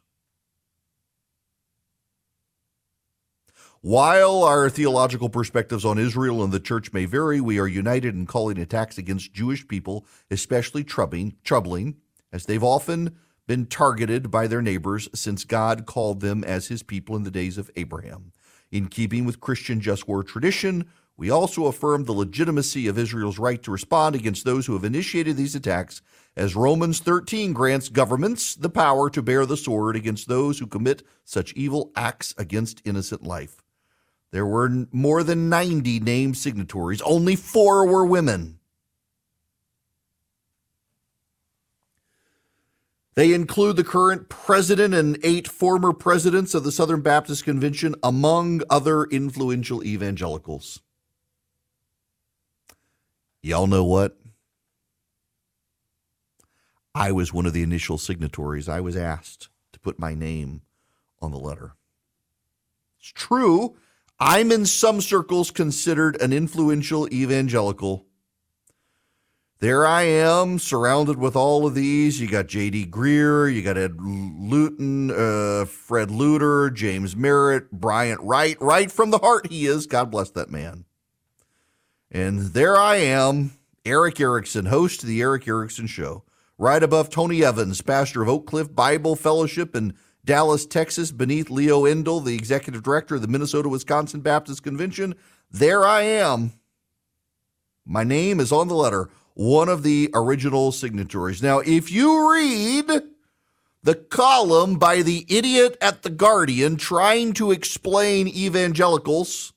While 3.82 4.43
our 4.43 4.69
theological 4.69 5.30
perspectives 5.30 5.86
on 5.86 5.99
Israel 5.99 6.43
and 6.43 6.51
the 6.51 6.60
church 6.60 6.91
may 6.91 7.06
vary, 7.06 7.39
we 7.39 7.60
are 7.60 7.67
united 7.67 8.15
in 8.15 8.25
calling 8.25 8.58
attacks 8.58 8.97
against 8.97 9.34
Jewish 9.34 9.67
people 9.67 10.06
especially 10.32 10.84
troubling, 10.84 11.36
troubling 11.43 11.97
as 12.34 12.45
they've 12.45 12.63
often 12.63 13.17
been 13.45 13.65
targeted 13.65 14.30
by 14.30 14.47
their 14.47 14.62
neighbors 14.62 15.08
since 15.13 15.45
God 15.45 15.86
called 15.86 16.19
them 16.19 16.43
as 16.43 16.67
his 16.67 16.84
people 16.84 17.15
in 17.15 17.23
the 17.23 17.32
days 17.32 17.58
of 17.58 17.71
Abraham. 17.75 18.34
In 18.71 18.88
keeping 18.88 19.25
with 19.25 19.39
Christian 19.39 19.80
just 19.80 20.08
war 20.08 20.23
tradition, 20.23 20.89
we 21.17 21.32
also 21.32 21.65
affirm 21.65 22.03
the 22.03 22.13
legitimacy 22.13 22.88
of 22.88 22.99
Israel's 22.99 23.39
right 23.39 23.62
to 23.63 23.71
respond 23.71 24.15
against 24.15 24.45
those 24.45 24.67
who 24.67 24.73
have 24.73 24.84
initiated 24.84 25.36
these 25.36 25.56
attacks, 25.56 26.03
as 26.36 26.56
Romans 26.56 26.99
13 26.99 27.53
grants 27.53 27.89
governments 27.89 28.53
the 28.53 28.69
power 28.69 29.10
to 29.10 29.23
bear 29.23 29.47
the 29.47 29.58
sword 29.58 29.95
against 29.95 30.27
those 30.27 30.60
who 30.60 30.67
commit 30.67 31.01
such 31.25 31.53
evil 31.53 31.91
acts 31.95 32.36
against 32.38 32.84
innocent 32.86 33.23
life. 33.23 33.63
There 34.32 34.45
were 34.45 34.86
more 34.91 35.23
than 35.23 35.49
90 35.49 36.01
named 36.01 36.38
signatories, 36.38 37.01
only 37.01 37.36
four 37.36 37.88
were 37.88 38.06
women. 38.06 38.60
They 43.15 43.34
include 43.34 43.77
the 43.77 43.84
current 43.84 44.30
president 44.30 44.93
and 44.93 45.17
eight 45.23 45.47
former 45.47 45.91
presidents 45.91 46.53
of 46.53 46.63
the 46.63 46.71
Southern 46.71 47.01
Baptist 47.01 47.43
Convention, 47.43 47.95
among 48.03 48.62
other 48.69 49.06
influential 49.06 49.84
evangelicals. 49.84 50.82
Y'all 53.47 53.65
know 53.65 53.86
what? 53.86 54.17
I 56.93 57.13
was 57.13 57.31
one 57.31 57.45
of 57.45 57.53
the 57.53 57.63
initial 57.63 57.97
signatories. 57.97 58.67
I 58.67 58.81
was 58.81 58.97
asked 58.97 59.47
to 59.71 59.79
put 59.79 59.97
my 59.97 60.13
name 60.13 60.63
on 61.21 61.31
the 61.31 61.39
letter. 61.39 61.71
It's 62.99 63.07
true. 63.13 63.77
I'm 64.19 64.51
in 64.51 64.65
some 64.65 64.99
circles 64.99 65.49
considered 65.51 66.21
an 66.21 66.33
influential 66.33 67.07
evangelical. 67.13 68.05
There 69.60 69.88
I 69.88 70.01
am, 70.03 70.60
surrounded 70.60 71.17
with 71.17 71.38
all 71.38 71.65
of 71.65 71.73
these. 71.73 72.19
You 72.19 72.27
got 72.27 72.47
J.D. 72.47 72.88
Greear, 72.88 73.53
you 73.53 73.62
got 73.62 73.77
Ed 73.77 73.95
Luton, 74.01 75.10
uh, 75.10 75.63
Fred 75.63 76.10
Luter, 76.10 76.73
James 76.73 77.15
Merritt, 77.15 77.71
Bryant 77.71 78.19
Wright, 78.21 78.57
right 78.60 78.91
from 78.91 79.12
the 79.12 79.19
heart 79.19 79.47
he 79.49 79.67
is. 79.67 79.88
God 79.88 80.12
bless 80.12 80.31
that 80.31 80.49
man. 80.49 80.83
And 82.09 82.39
there 82.53 82.77
I 82.77 82.97
am, 82.97 83.57
Erick 83.85 84.19
Erickson, 84.19 84.67
host 84.67 85.03
of 85.03 85.09
the 85.09 85.21
Erick 85.21 85.47
Erickson 85.47 85.87
Show, 85.87 86.23
right 86.57 86.81
above 86.81 87.09
Tony 87.09 87.43
Evans, 87.43 87.81
pastor 87.81 88.21
of 88.21 88.29
Oak 88.29 88.47
Cliff 88.47 88.73
Bible 88.73 89.15
Fellowship 89.15 89.75
in 89.75 89.93
Dallas, 90.23 90.65
Texas, 90.65 91.11
beneath 91.11 91.49
Leo 91.49 91.83
Endel, 91.83 92.23
the 92.23 92.35
executive 92.35 92.83
director 92.83 93.15
of 93.15 93.21
the 93.21 93.27
Minnesota 93.27 93.69
Wisconsin 93.69 94.21
Baptist 94.21 94.63
Convention. 94.63 95.15
There 95.51 95.85
I 95.85 96.01
am. 96.01 96.53
My 97.85 98.03
name 98.03 98.39
is 98.39 98.51
on 98.51 98.67
the 98.67 98.75
letter, 98.75 99.09
one 99.33 99.69
of 99.69 99.83
the 99.83 100.09
original 100.13 100.71
signatories. 100.71 101.41
Now, 101.41 101.59
if 101.59 101.91
you 101.91 102.31
read 102.31 102.89
the 103.83 103.95
column 103.95 104.77
by 104.79 105.01
the 105.01 105.25
idiot 105.29 105.77
at 105.79 106.03
The 106.03 106.09
Guardian 106.09 106.75
trying 106.75 107.31
to 107.33 107.51
explain 107.51 108.27
evangelicals, 108.27 109.53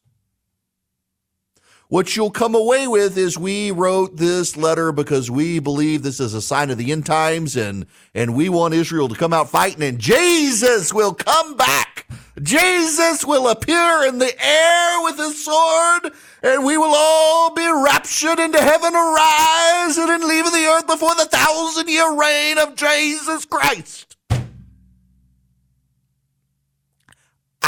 what 1.90 2.14
you'll 2.14 2.31
come 2.31 2.55
away 2.55 2.87
with 2.87 3.18
is 3.18 3.37
we 3.37 3.72
wrote 3.72 4.16
this 4.16 4.57
letter 4.57 4.92
because 4.92 5.29
we 5.29 5.59
believe 5.59 6.05
this 6.05 6.20
is 6.20 6.35
a 6.35 6.40
sign 6.40 6.70
of 6.70 6.79
the 6.79 6.92
end 6.92 7.05
times 7.05 7.57
and 7.57 7.85
and 8.14 8.37
we 8.37 8.48
want 8.48 8.74
Israel 8.74 9.09
to 9.09 9.16
come 9.16 9.33
out 9.33 9.50
fighting 9.50 9.83
and 9.83 9.98
Jesus 9.98 10.94
will 10.94 11.12
come 11.12 11.57
back. 11.57 12.07
Jesus 12.40 13.24
will 13.24 13.48
appear 13.48 14.05
in 14.05 14.18
the 14.18 14.33
air 14.40 15.03
with 15.03 15.16
his 15.16 15.44
sword 15.44 16.12
and 16.44 16.64
we 16.64 16.79
will 16.79 16.94
all 16.94 17.53
be 17.55 17.68
raptured 17.68 18.38
into 18.38 18.61
heaven 18.61 18.94
arising 18.94 20.11
and 20.11 20.22
leaving 20.22 20.53
the 20.53 20.66
earth 20.66 20.87
before 20.87 21.16
the 21.16 21.26
thousand 21.26 21.88
year 21.88 22.16
reign 22.16 22.57
of 22.59 22.76
Jesus 22.76 23.44
Christ. 23.44 24.10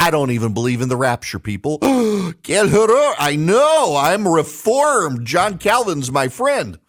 I 0.02 0.10
don't 0.10 0.32
even 0.32 0.52
believe 0.52 0.80
in 0.80 0.88
the 0.88 0.96
rapture, 0.96 1.38
people. 1.38 1.78
Get 2.42 2.70
her. 2.70 3.14
I 3.20 3.36
know. 3.36 3.94
I'm 3.96 4.26
reformed. 4.26 5.24
John 5.24 5.58
Calvin's 5.58 6.10
my 6.10 6.26
friend. 6.26 6.80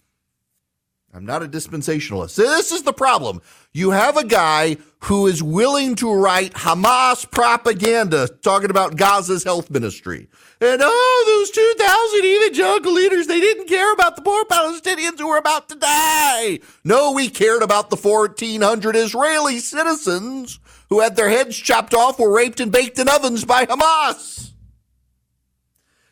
I'm 1.14 1.24
not 1.24 1.44
a 1.44 1.48
dispensationalist. 1.48 2.36
This 2.36 2.72
is 2.72 2.82
the 2.82 2.92
problem. 2.92 3.44
You 3.72 3.92
have 3.92 4.18
a 4.18 4.26
guy 4.26 4.78
who 5.02 5.28
is 5.28 5.44
willing 5.44 5.94
to 5.98 6.12
write 6.12 6.54
Hamas 6.54 7.30
propaganda 7.30 8.30
talking 8.42 8.72
about 8.72 8.96
Gaza's 8.96 9.44
health 9.44 9.70
ministry. 9.70 10.28
And 10.60 10.82
oh, 10.84 11.24
those 11.28 11.52
2,000 11.52 12.26
evangelical 12.26 12.94
leaders, 12.94 13.28
they 13.28 13.40
didn't 13.40 13.68
care 13.68 13.94
about 13.94 14.16
the 14.16 14.24
poor 14.24 14.44
Palestinians 14.46 15.20
who 15.20 15.28
were 15.28 15.38
about 15.38 15.70
to 15.70 15.76
die. 15.76 16.62
No, 16.84 17.12
we 17.12 17.30
cared 17.30 17.62
about 17.62 17.92
the 17.92 17.96
1,400 17.96 18.96
Israeli 18.96 19.60
citizens 19.60 20.60
who 20.90 21.00
had 21.00 21.16
their 21.16 21.30
heads 21.30 21.58
chopped 21.58 21.94
off 21.94 22.20
were 22.20 22.34
raped 22.34 22.60
and 22.60 22.72
baked 22.72 23.00
in 23.00 23.10
ovens 23.10 23.46
by 23.46 23.66
Hamas. 23.66 24.52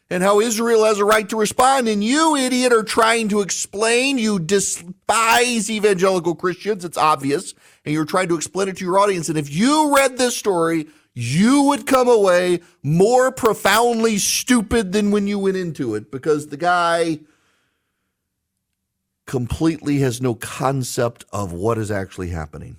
And 0.10 0.24
how 0.24 0.42
Israel 0.42 0.84
has 0.84 1.00
a 1.00 1.06
right 1.06 1.28
to 1.30 1.38
respond. 1.38 1.88
And 1.88 2.04
you, 2.04 2.36
idiot, 2.36 2.74
are 2.74 2.84
trying 2.84 3.30
to 3.30 3.40
explain. 3.40 4.18
You 4.18 4.40
despise 4.40 5.72
evangelical 5.72 6.36
Christians. 6.36 6.84
It's 6.84 6.98
obvious. 6.98 7.54
And 7.86 7.94
you're 7.94 8.04
trying 8.04 8.28
to 8.28 8.36
explain 8.36 8.68
it 8.68 8.78
to 8.78 8.86
your 8.86 9.00
audience. 9.00 9.30
And 9.30 9.38
if 9.38 9.50
you 9.50 9.96
read 9.96 10.18
this 10.18 10.36
story, 10.36 10.88
you 11.14 11.64
would 11.64 11.88
come 11.88 12.10
away 12.10 12.60
more 12.84 13.32
profoundly 13.32 14.18
stupid 14.18 14.92
than 14.92 15.12
when 15.12 15.28
you 15.28 15.40
went 15.40 15.58
into 15.58 15.96
it 15.96 16.12
because 16.12 16.48
the 16.48 16.58
guy 16.58 17.20
completely 19.26 20.00
has 20.00 20.22
no 20.22 20.36
concept 20.36 21.24
of 21.32 21.54
what 21.54 21.78
is 21.78 21.90
actually 21.90 22.30
happening. 22.30 22.78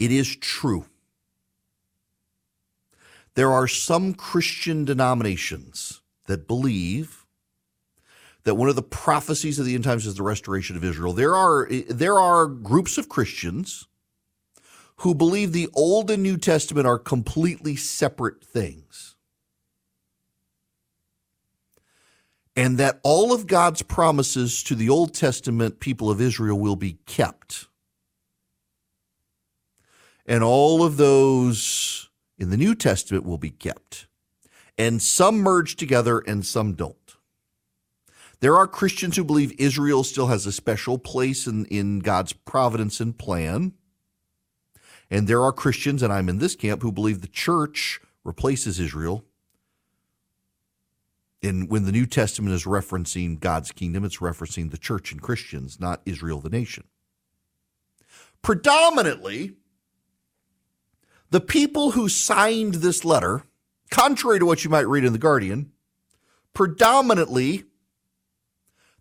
It 0.00 0.10
is 0.10 0.34
true. 0.34 0.86
There 3.34 3.52
are 3.52 3.68
some 3.68 4.14
Christian 4.14 4.84
denominations 4.84 6.00
that 6.26 6.48
believe 6.48 7.26
that 8.44 8.54
one 8.54 8.70
of 8.70 8.76
the 8.76 8.82
prophecies 8.82 9.58
of 9.58 9.66
the 9.66 9.74
end 9.74 9.84
times 9.84 10.06
is 10.06 10.14
the 10.14 10.22
restoration 10.22 10.76
of 10.76 10.82
Israel. 10.82 11.12
There 11.12 11.36
are 11.36 11.68
there 11.88 12.18
are 12.18 12.46
groups 12.46 12.96
of 12.98 13.08
Christians 13.08 13.86
who 14.96 15.14
believe 15.14 15.52
the 15.52 15.68
Old 15.74 16.10
and 16.10 16.22
New 16.22 16.38
Testament 16.38 16.86
are 16.86 16.98
completely 16.98 17.76
separate 17.76 18.42
things. 18.42 19.16
And 22.56 22.78
that 22.78 23.00
all 23.02 23.32
of 23.32 23.46
God's 23.46 23.82
promises 23.82 24.62
to 24.64 24.74
the 24.74 24.88
Old 24.88 25.14
Testament 25.14 25.80
people 25.80 26.10
of 26.10 26.20
Israel 26.20 26.58
will 26.58 26.76
be 26.76 26.98
kept 27.06 27.68
and 30.30 30.44
all 30.44 30.84
of 30.84 30.96
those 30.96 32.08
in 32.38 32.50
the 32.50 32.56
New 32.56 32.76
Testament 32.76 33.26
will 33.26 33.36
be 33.36 33.50
kept. 33.50 34.06
And 34.78 35.02
some 35.02 35.40
merge 35.40 35.74
together 35.74 36.20
and 36.20 36.46
some 36.46 36.74
don't. 36.74 36.96
There 38.38 38.56
are 38.56 38.68
Christians 38.68 39.16
who 39.16 39.24
believe 39.24 39.52
Israel 39.58 40.04
still 40.04 40.28
has 40.28 40.46
a 40.46 40.52
special 40.52 40.98
place 40.98 41.48
in, 41.48 41.66
in 41.66 41.98
God's 41.98 42.32
providence 42.32 43.00
and 43.00 43.18
plan. 43.18 43.72
And 45.10 45.26
there 45.26 45.42
are 45.42 45.52
Christians, 45.52 46.00
and 46.00 46.12
I'm 46.12 46.28
in 46.28 46.38
this 46.38 46.54
camp, 46.54 46.82
who 46.82 46.92
believe 46.92 47.22
the 47.22 47.26
church 47.26 48.00
replaces 48.22 48.78
Israel. 48.78 49.24
And 51.42 51.68
when 51.68 51.86
the 51.86 51.92
New 51.92 52.06
Testament 52.06 52.54
is 52.54 52.66
referencing 52.66 53.40
God's 53.40 53.72
kingdom, 53.72 54.04
it's 54.04 54.18
referencing 54.18 54.70
the 54.70 54.78
church 54.78 55.10
and 55.10 55.20
Christians, 55.20 55.80
not 55.80 56.02
Israel, 56.06 56.40
the 56.40 56.50
nation. 56.50 56.84
Predominantly, 58.42 59.56
the 61.30 61.40
people 61.40 61.92
who 61.92 62.08
signed 62.08 62.74
this 62.74 63.04
letter, 63.04 63.44
contrary 63.90 64.38
to 64.38 64.46
what 64.46 64.64
you 64.64 64.70
might 64.70 64.86
read 64.86 65.04
in 65.04 65.12
The 65.12 65.18
Guardian, 65.18 65.72
predominantly 66.54 67.64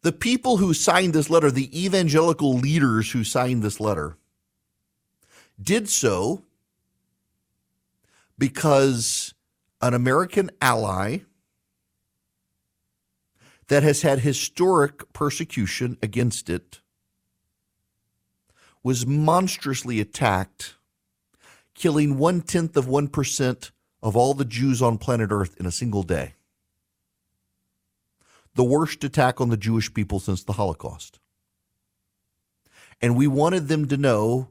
the 0.01 0.11
people 0.11 0.57
who 0.57 0.73
signed 0.73 1.13
this 1.13 1.29
letter, 1.29 1.51
the 1.51 1.85
evangelical 1.85 2.53
leaders 2.53 3.11
who 3.11 3.23
signed 3.23 3.63
this 3.63 3.79
letter, 3.79 4.17
did 5.61 5.89
so 5.89 6.43
because 8.37 9.33
an 9.81 9.93
American 9.93 10.49
ally 10.61 11.19
that 13.67 13.83
has 13.83 14.01
had 14.01 14.19
historic 14.19 15.11
persecution 15.13 15.97
against 16.01 16.49
it 16.49 16.81
was 18.81 19.05
monstrously 19.05 19.99
attacked, 19.99 20.75
killing 21.79 22.17
one 22.17 22.41
tenth 22.41 22.75
of 22.75 22.85
1% 22.85 23.71
of 24.03 24.15
all 24.15 24.33
the 24.33 24.45
Jews 24.45 24.81
on 24.81 24.97
planet 24.97 25.29
Earth 25.31 25.55
in 25.57 25.65
a 25.65 25.71
single 25.71 26.03
day. 26.03 26.33
The 28.53 28.65
worst 28.65 29.03
attack 29.05 29.39
on 29.39 29.49
the 29.49 29.57
Jewish 29.57 29.93
people 29.93 30.19
since 30.19 30.43
the 30.43 30.53
Holocaust. 30.53 31.19
And 33.01 33.15
we 33.15 33.27
wanted 33.27 33.69
them 33.69 33.87
to 33.87 33.95
know 33.95 34.49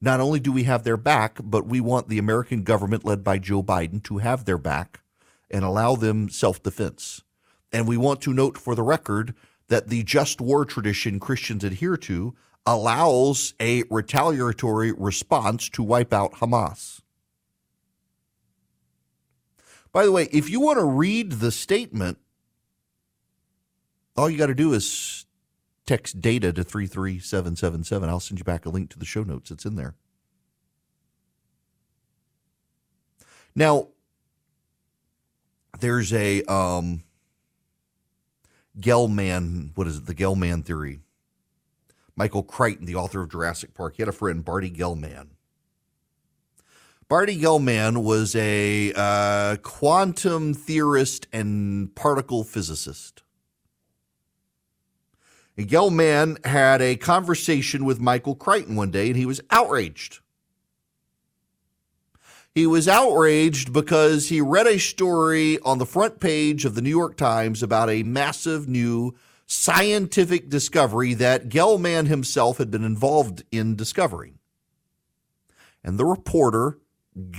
not 0.00 0.20
only 0.20 0.38
do 0.38 0.52
we 0.52 0.62
have 0.62 0.84
their 0.84 0.96
back, 0.96 1.38
but 1.42 1.66
we 1.66 1.80
want 1.80 2.08
the 2.08 2.18
American 2.18 2.62
government 2.62 3.04
led 3.04 3.24
by 3.24 3.38
Joe 3.38 3.62
Biden 3.62 4.00
to 4.04 4.18
have 4.18 4.44
their 4.44 4.58
back 4.58 5.00
and 5.50 5.64
allow 5.64 5.96
them 5.96 6.28
self 6.28 6.62
defense. 6.62 7.22
And 7.72 7.88
we 7.88 7.96
want 7.96 8.20
to 8.22 8.32
note 8.32 8.56
for 8.56 8.76
the 8.76 8.82
record 8.84 9.34
that 9.66 9.88
the 9.88 10.04
just 10.04 10.40
war 10.40 10.64
tradition 10.64 11.18
Christians 11.18 11.64
adhere 11.64 11.96
to 11.96 12.36
allows 12.66 13.54
a 13.60 13.82
retaliatory 13.90 14.92
response 14.92 15.68
to 15.70 15.82
wipe 15.82 16.12
out 16.12 16.34
Hamas. 16.34 17.00
By 19.92 20.06
the 20.06 20.12
way, 20.12 20.28
if 20.32 20.48
you 20.48 20.60
want 20.60 20.78
to 20.78 20.84
read 20.84 21.32
the 21.32 21.50
statement, 21.50 22.18
all 24.16 24.30
you 24.30 24.38
got 24.38 24.46
to 24.46 24.54
do 24.54 24.72
is 24.72 25.26
text 25.86 26.20
data 26.20 26.52
to 26.52 26.64
33777. 26.64 28.08
I'll 28.08 28.20
send 28.20 28.38
you 28.38 28.44
back 28.44 28.64
a 28.64 28.70
link 28.70 28.90
to 28.90 28.98
the 28.98 29.04
show 29.04 29.22
notes. 29.22 29.50
It's 29.50 29.66
in 29.66 29.76
there. 29.76 29.94
Now, 33.54 33.88
there's 35.78 36.12
a 36.12 36.42
um, 36.44 37.02
Gell-Mann, 38.78 39.72
what 39.74 39.86
is 39.86 39.98
it? 39.98 40.06
The 40.06 40.14
Gell-Mann 40.14 40.62
theory. 40.62 41.00
Michael 42.16 42.42
Crichton, 42.42 42.86
the 42.86 42.94
author 42.94 43.22
of 43.22 43.30
Jurassic 43.30 43.74
Park, 43.74 43.94
he 43.96 44.02
had 44.02 44.08
a 44.08 44.12
friend, 44.12 44.44
Barty 44.44 44.70
Gell-Mann. 44.70 45.30
Barty 47.08 47.36
Gell-Mann 47.36 48.04
was 48.04 48.34
a 48.34 48.92
uh, 48.94 49.56
quantum 49.62 50.54
theorist 50.54 51.26
and 51.32 51.94
particle 51.94 52.44
physicist. 52.44 53.22
And 55.56 55.68
Gell-Mann 55.68 56.38
had 56.44 56.80
a 56.80 56.96
conversation 56.96 57.84
with 57.84 58.00
Michael 58.00 58.34
Crichton 58.34 58.76
one 58.76 58.90
day, 58.90 59.08
and 59.08 59.16
he 59.16 59.26
was 59.26 59.40
outraged. 59.50 60.20
He 62.54 62.66
was 62.66 62.86
outraged 62.88 63.72
because 63.72 64.28
he 64.28 64.40
read 64.40 64.66
a 64.66 64.78
story 64.78 65.58
on 65.60 65.78
the 65.78 65.86
front 65.86 66.20
page 66.20 66.64
of 66.64 66.74
the 66.74 66.82
New 66.82 66.90
York 66.90 67.16
Times 67.16 67.62
about 67.62 67.88
a 67.88 68.02
massive 68.02 68.68
new 68.68 69.14
scientific 69.52 70.48
discovery 70.48 71.12
that 71.14 71.50
Gell-Mann 71.50 72.06
himself 72.06 72.56
had 72.56 72.70
been 72.70 72.84
involved 72.84 73.42
in 73.52 73.76
discovering. 73.76 74.38
And 75.84 75.98
the 75.98 76.06
reporter 76.06 76.78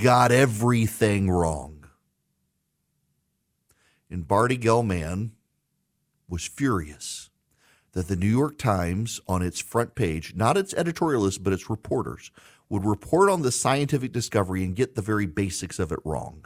got 0.03 0.31
everything 0.31 1.31
wrong. 1.31 1.85
And 4.11 4.27
Barty 4.27 4.57
Gell-Mann 4.57 5.31
was 6.29 6.45
furious 6.45 7.31
that 7.93 8.07
the 8.07 8.15
New 8.15 8.27
York 8.27 8.59
Times, 8.59 9.19
on 9.27 9.41
its 9.41 9.59
front 9.59 9.95
page, 9.95 10.35
not 10.35 10.55
its 10.57 10.73
editorialists, 10.75 11.41
but 11.41 11.53
its 11.53 11.69
reporters, 11.69 12.31
would 12.69 12.85
report 12.85 13.29
on 13.29 13.41
the 13.41 13.51
scientific 13.51 14.11
discovery 14.11 14.63
and 14.63 14.75
get 14.75 14.93
the 14.93 15.01
very 15.01 15.25
basics 15.25 15.79
of 15.79 15.91
it 15.91 15.99
wrong, 16.05 16.45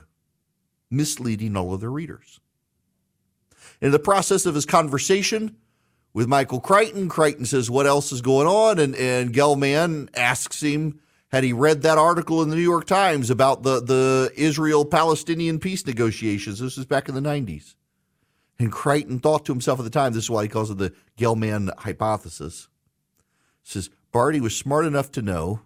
misleading 0.89 1.57
all 1.57 1.73
of 1.73 1.81
their 1.81 1.91
readers. 1.91 2.39
In 3.81 3.91
the 3.91 3.99
process 3.99 4.45
of 4.45 4.55
his 4.55 4.65
conversation 4.65 5.55
with 6.13 6.27
Michael 6.27 6.59
Crichton, 6.59 7.09
Crichton 7.09 7.45
says, 7.45 7.69
What 7.69 7.85
else 7.85 8.11
is 8.11 8.21
going 8.21 8.47
on? 8.47 8.79
And, 8.79 8.95
and 8.95 9.33
Gell-Mann 9.33 10.09
asks 10.15 10.61
him, 10.61 10.99
had 11.29 11.43
he 11.43 11.51
read 11.53 11.81
that 11.81 11.97
article 11.97 12.41
in 12.41 12.49
the 12.49 12.55
New 12.55 12.61
York 12.61 12.85
Times 12.85 13.29
about 13.29 13.63
the, 13.63 13.81
the 13.81 14.31
Israel 14.35 14.85
Palestinian 14.85 15.59
peace 15.59 15.85
negotiations? 15.85 16.59
This 16.59 16.77
was 16.77 16.85
back 16.85 17.09
in 17.09 17.15
the 17.15 17.21
90s. 17.21 17.75
And 18.57 18.71
Crichton 18.71 19.19
thought 19.19 19.45
to 19.45 19.51
himself 19.51 19.79
at 19.79 19.83
the 19.83 19.91
time, 19.91 20.13
this 20.13 20.23
is 20.23 20.29
why 20.29 20.43
he 20.43 20.49
calls 20.49 20.71
it 20.71 20.77
the 20.77 20.93
Gell-Mann 21.17 21.71
hypothesis. 21.79 22.69
says 23.61 23.89
Barty 24.11 24.39
was 24.39 24.55
smart 24.55 24.85
enough 24.85 25.11
to 25.11 25.21
know 25.21 25.61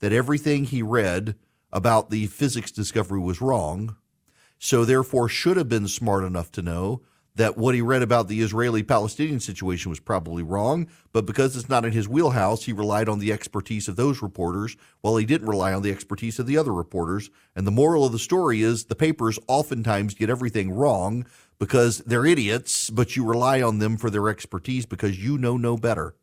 that 0.00 0.12
everything 0.12 0.64
he 0.64 0.82
read 0.82 1.36
about 1.72 2.10
the 2.10 2.26
physics 2.26 2.70
discovery 2.70 3.20
was 3.20 3.40
wrong, 3.40 3.96
so 4.58 4.84
therefore 4.84 5.28
should 5.28 5.56
have 5.56 5.68
been 5.68 5.86
smart 5.86 6.24
enough 6.24 6.50
to 6.52 6.62
know 6.62 7.02
that 7.36 7.56
what 7.56 7.74
he 7.74 7.82
read 7.82 8.02
about 8.02 8.28
the 8.28 8.40
Israeli 8.40 8.82
Palestinian 8.82 9.40
situation 9.40 9.90
was 9.90 10.00
probably 10.00 10.42
wrong, 10.42 10.88
but 11.12 11.26
because 11.26 11.54
it's 11.54 11.68
not 11.68 11.84
in 11.84 11.92
his 11.92 12.08
wheelhouse, 12.08 12.64
he 12.64 12.72
relied 12.72 13.08
on 13.08 13.18
the 13.18 13.32
expertise 13.32 13.88
of 13.88 13.96
those 13.96 14.22
reporters 14.22 14.76
while 15.02 15.16
he 15.16 15.26
didn't 15.26 15.48
rely 15.48 15.72
on 15.72 15.82
the 15.82 15.90
expertise 15.90 16.38
of 16.38 16.46
the 16.46 16.56
other 16.56 16.72
reporters. 16.72 17.30
And 17.54 17.66
the 17.66 17.70
moral 17.70 18.06
of 18.06 18.12
the 18.12 18.18
story 18.18 18.62
is 18.62 18.86
the 18.86 18.94
papers 18.94 19.38
oftentimes 19.46 20.14
get 20.14 20.30
everything 20.30 20.70
wrong 20.70 21.26
because 21.58 21.98
they're 21.98 22.26
idiots, 22.26 22.88
but 22.88 23.16
you 23.16 23.24
rely 23.24 23.60
on 23.60 23.78
them 23.78 23.98
for 23.98 24.08
their 24.08 24.28
expertise 24.28 24.86
because 24.86 25.22
you 25.22 25.36
know 25.36 25.58
no 25.58 25.76
better. 25.76 26.14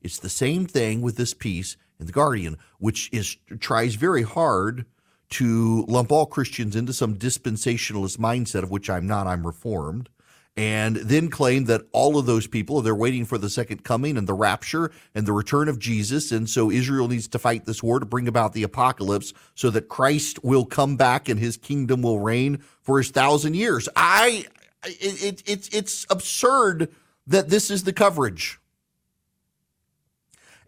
It's 0.00 0.18
the 0.18 0.28
same 0.28 0.66
thing 0.66 1.02
with 1.02 1.16
this 1.16 1.34
piece 1.34 1.76
in 1.98 2.06
The 2.06 2.12
Guardian, 2.12 2.56
which 2.78 3.08
is 3.12 3.36
tries 3.58 3.94
very 3.94 4.22
hard 4.22 4.86
to 5.34 5.84
lump 5.88 6.12
all 6.12 6.26
Christians 6.26 6.76
into 6.76 6.92
some 6.92 7.16
dispensationalist 7.16 8.18
mindset 8.18 8.62
of 8.62 8.70
which 8.70 8.88
I'm 8.88 9.06
not, 9.06 9.26
I'm 9.26 9.46
reformed, 9.46 10.08
and 10.56 10.96
then 10.96 11.28
claim 11.28 11.64
that 11.64 11.82
all 11.92 12.16
of 12.16 12.26
those 12.26 12.46
people 12.46 12.80
they're 12.80 12.94
waiting 12.94 13.24
for 13.24 13.38
the 13.38 13.50
second 13.50 13.82
coming 13.82 14.16
and 14.16 14.28
the 14.28 14.34
rapture 14.34 14.92
and 15.14 15.26
the 15.26 15.32
return 15.32 15.68
of 15.68 15.80
Jesus 15.80 16.30
and 16.30 16.48
so 16.48 16.70
Israel 16.70 17.08
needs 17.08 17.26
to 17.28 17.38
fight 17.40 17.64
this 17.64 17.82
war 17.82 17.98
to 17.98 18.06
bring 18.06 18.28
about 18.28 18.52
the 18.52 18.62
apocalypse 18.62 19.32
so 19.56 19.70
that 19.70 19.88
Christ 19.88 20.44
will 20.44 20.64
come 20.64 20.96
back 20.96 21.28
and 21.28 21.40
his 21.40 21.56
kingdom 21.56 22.02
will 22.02 22.20
reign 22.20 22.62
for 22.82 22.98
his 22.98 23.10
thousand 23.10 23.54
years. 23.54 23.88
I 23.96 24.46
it, 24.84 25.22
it 25.22 25.42
it's 25.46 25.68
it's 25.70 26.06
absurd 26.10 26.94
that 27.26 27.48
this 27.48 27.70
is 27.70 27.82
the 27.84 27.92
coverage. 27.92 28.60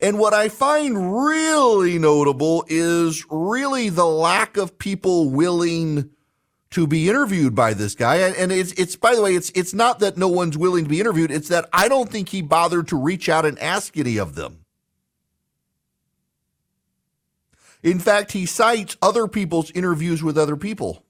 And 0.00 0.18
what 0.18 0.34
I 0.34 0.48
find 0.50 1.24
really 1.24 1.98
notable 1.98 2.64
is 2.68 3.24
really 3.30 3.88
the 3.88 4.04
lack 4.06 4.56
of 4.56 4.78
people 4.78 5.30
willing 5.30 6.10
to 6.70 6.86
be 6.86 7.08
interviewed 7.08 7.54
by 7.54 7.72
this 7.72 7.94
guy. 7.94 8.16
And 8.16 8.52
it's 8.52 8.72
it's 8.72 8.96
by 8.96 9.14
the 9.14 9.22
way, 9.22 9.34
it's 9.34 9.50
it's 9.54 9.72
not 9.72 10.00
that 10.00 10.18
no 10.18 10.28
one's 10.28 10.58
willing 10.58 10.84
to 10.84 10.90
be 10.90 11.00
interviewed, 11.00 11.30
it's 11.30 11.48
that 11.48 11.68
I 11.72 11.88
don't 11.88 12.10
think 12.10 12.28
he 12.28 12.42
bothered 12.42 12.88
to 12.88 12.96
reach 12.96 13.30
out 13.30 13.46
and 13.46 13.58
ask 13.58 13.96
any 13.96 14.18
of 14.18 14.34
them. 14.34 14.66
In 17.82 17.98
fact, 17.98 18.32
he 18.32 18.44
cites 18.44 18.96
other 19.00 19.28
people's 19.28 19.70
interviews 19.70 20.22
with 20.22 20.36
other 20.36 20.56
people. 20.56 21.05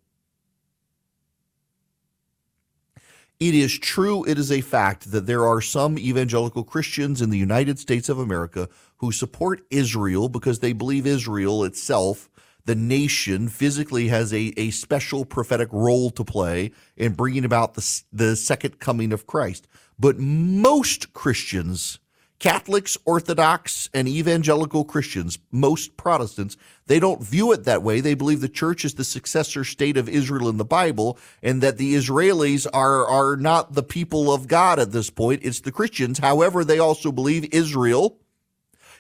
It 3.39 3.55
is 3.55 3.79
true, 3.79 4.25
it 4.25 4.39
is 4.39 4.51
a 4.51 4.63
fact 4.63 5.11
that 5.11 5.27
there 5.27 5.47
are 5.47 5.61
some 5.61 5.99
evangelical 5.99 6.65
Christians 6.65 7.21
in 7.21 7.29
the 7.29 7.37
United 7.37 7.79
States 7.79 8.09
of 8.09 8.19
America 8.19 8.67
who 8.99 9.13
support 9.13 9.61
Israel 9.71 10.31
because 10.31 10.61
they 10.61 10.73
believe 10.73 11.07
Israel 11.07 11.63
itself, 11.63 12.31
the 12.65 12.75
nation, 12.75 13.49
physically 13.49 14.09
has 14.09 14.33
a, 14.33 14.55
a 14.57 14.71
special 14.71 15.27
prophetic 15.27 15.69
role 15.71 16.09
to 16.13 16.25
play 16.25 16.73
in 16.97 17.13
bringing 17.13 17.45
about 17.45 17.75
the, 17.75 18.03
the 18.11 18.37
second 18.37 18.79
coming 18.79 19.13
of 19.13 19.27
Christ. 19.27 19.69
But 19.99 20.19
most 20.19 21.13
Christians 21.13 21.99
Catholics, 22.39 22.99
Orthodox, 23.05 23.89
and 23.95 24.07
evangelical 24.07 24.85
Christians, 24.85 25.39
most 25.51 25.97
Protestants, 25.97 26.57
they 26.87 27.01
don't 27.01 27.23
view 27.23 27.53
it 27.53 27.65
that 27.65 27.83
way. 27.83 28.01
They 28.01 28.15
believe 28.15 28.41
the 28.41 28.49
church 28.49 28.85
is 28.85 28.95
the 28.95 29.05
successor 29.05 29.65
state 29.65 29.97
of 29.97 30.09
Israel 30.09 30.49
in 30.49 30.59
the 30.59 30.65
Bible 30.65 31.19
and 31.43 31.63
that 31.63 31.79
the 31.79 31.95
Israelis 31.95 32.67
are, 32.73 33.07
are 33.07 33.37
not 33.37 33.73
the 33.73 33.83
people 33.83 34.33
of 34.33 34.49
God 34.49 34.79
at 34.79 34.93
this 34.93 35.09
point. 35.09 35.41
It's 35.45 35.61
the 35.61 35.73
Christians. 35.73 36.19
However, 36.19 36.63
they 36.63 36.79
also 36.79 37.11
believe 37.11 37.49
Israel 37.53 38.19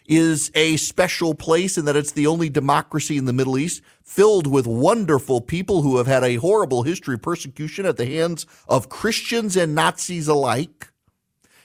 is 0.06 0.50
a 0.54 0.76
special 0.76 1.34
place 1.34 1.76
and 1.76 1.86
that 1.86 1.96
it's 1.96 2.12
the 2.12 2.26
only 2.26 2.48
democracy 2.48 3.16
in 3.16 3.24
the 3.24 3.32
Middle 3.32 3.58
East 3.58 3.82
filled 4.02 4.46
with 4.46 4.66
wonderful 4.66 5.40
people 5.40 5.82
who 5.82 5.98
have 5.98 6.06
had 6.06 6.24
a 6.24 6.36
horrible 6.36 6.84
history 6.84 7.14
of 7.14 7.22
persecution 7.22 7.84
at 7.84 7.96
the 7.96 8.06
hands 8.06 8.46
of 8.68 8.88
Christians 8.88 9.56
and 9.56 9.74
Nazis 9.74 10.28
alike. 10.28 10.88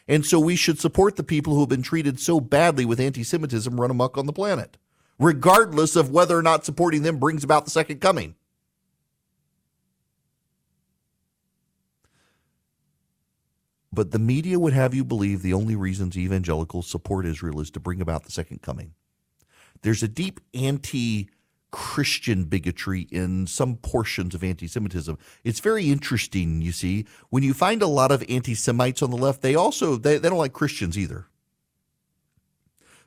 And 0.07 0.25
so 0.25 0.39
we 0.39 0.55
should 0.55 0.79
support 0.79 1.15
the 1.15 1.23
people 1.23 1.53
who 1.53 1.61
have 1.61 1.69
been 1.69 1.83
treated 1.83 2.19
so 2.19 2.39
badly 2.39 2.85
with 2.85 2.99
anti 2.99 3.23
Semitism 3.23 3.79
run 3.79 3.91
amok 3.91 4.17
on 4.17 4.25
the 4.25 4.33
planet, 4.33 4.77
regardless 5.19 5.95
of 5.95 6.09
whether 6.09 6.37
or 6.37 6.41
not 6.41 6.65
supporting 6.65 7.03
them 7.03 7.17
brings 7.17 7.43
about 7.43 7.65
the 7.65 7.71
second 7.71 8.01
coming. 8.01 8.35
But 13.93 14.11
the 14.11 14.19
media 14.19 14.57
would 14.57 14.73
have 14.73 14.93
you 14.93 15.03
believe 15.03 15.41
the 15.41 15.53
only 15.53 15.75
reasons 15.75 16.17
evangelicals 16.17 16.87
support 16.87 17.25
Israel 17.25 17.59
is 17.59 17.69
to 17.71 17.79
bring 17.79 17.99
about 17.99 18.23
the 18.23 18.31
second 18.31 18.61
coming. 18.61 18.93
There's 19.81 20.03
a 20.03 20.07
deep 20.07 20.39
anti 20.53 21.29
Christian 21.71 22.45
bigotry 22.45 23.07
in 23.11 23.47
some 23.47 23.77
portions 23.77 24.35
of 24.35 24.43
anti 24.43 24.67
Semitism. 24.67 25.17
It's 25.43 25.59
very 25.59 25.89
interesting, 25.89 26.61
you 26.61 26.71
see. 26.71 27.05
When 27.29 27.43
you 27.43 27.53
find 27.53 27.81
a 27.81 27.87
lot 27.87 28.11
of 28.11 28.23
anti 28.29 28.53
Semites 28.53 29.01
on 29.01 29.09
the 29.09 29.17
left, 29.17 29.41
they 29.41 29.55
also 29.55 29.95
they, 29.95 30.17
they 30.17 30.29
don't 30.29 30.37
like 30.37 30.53
Christians 30.53 30.97
either. 30.97 31.27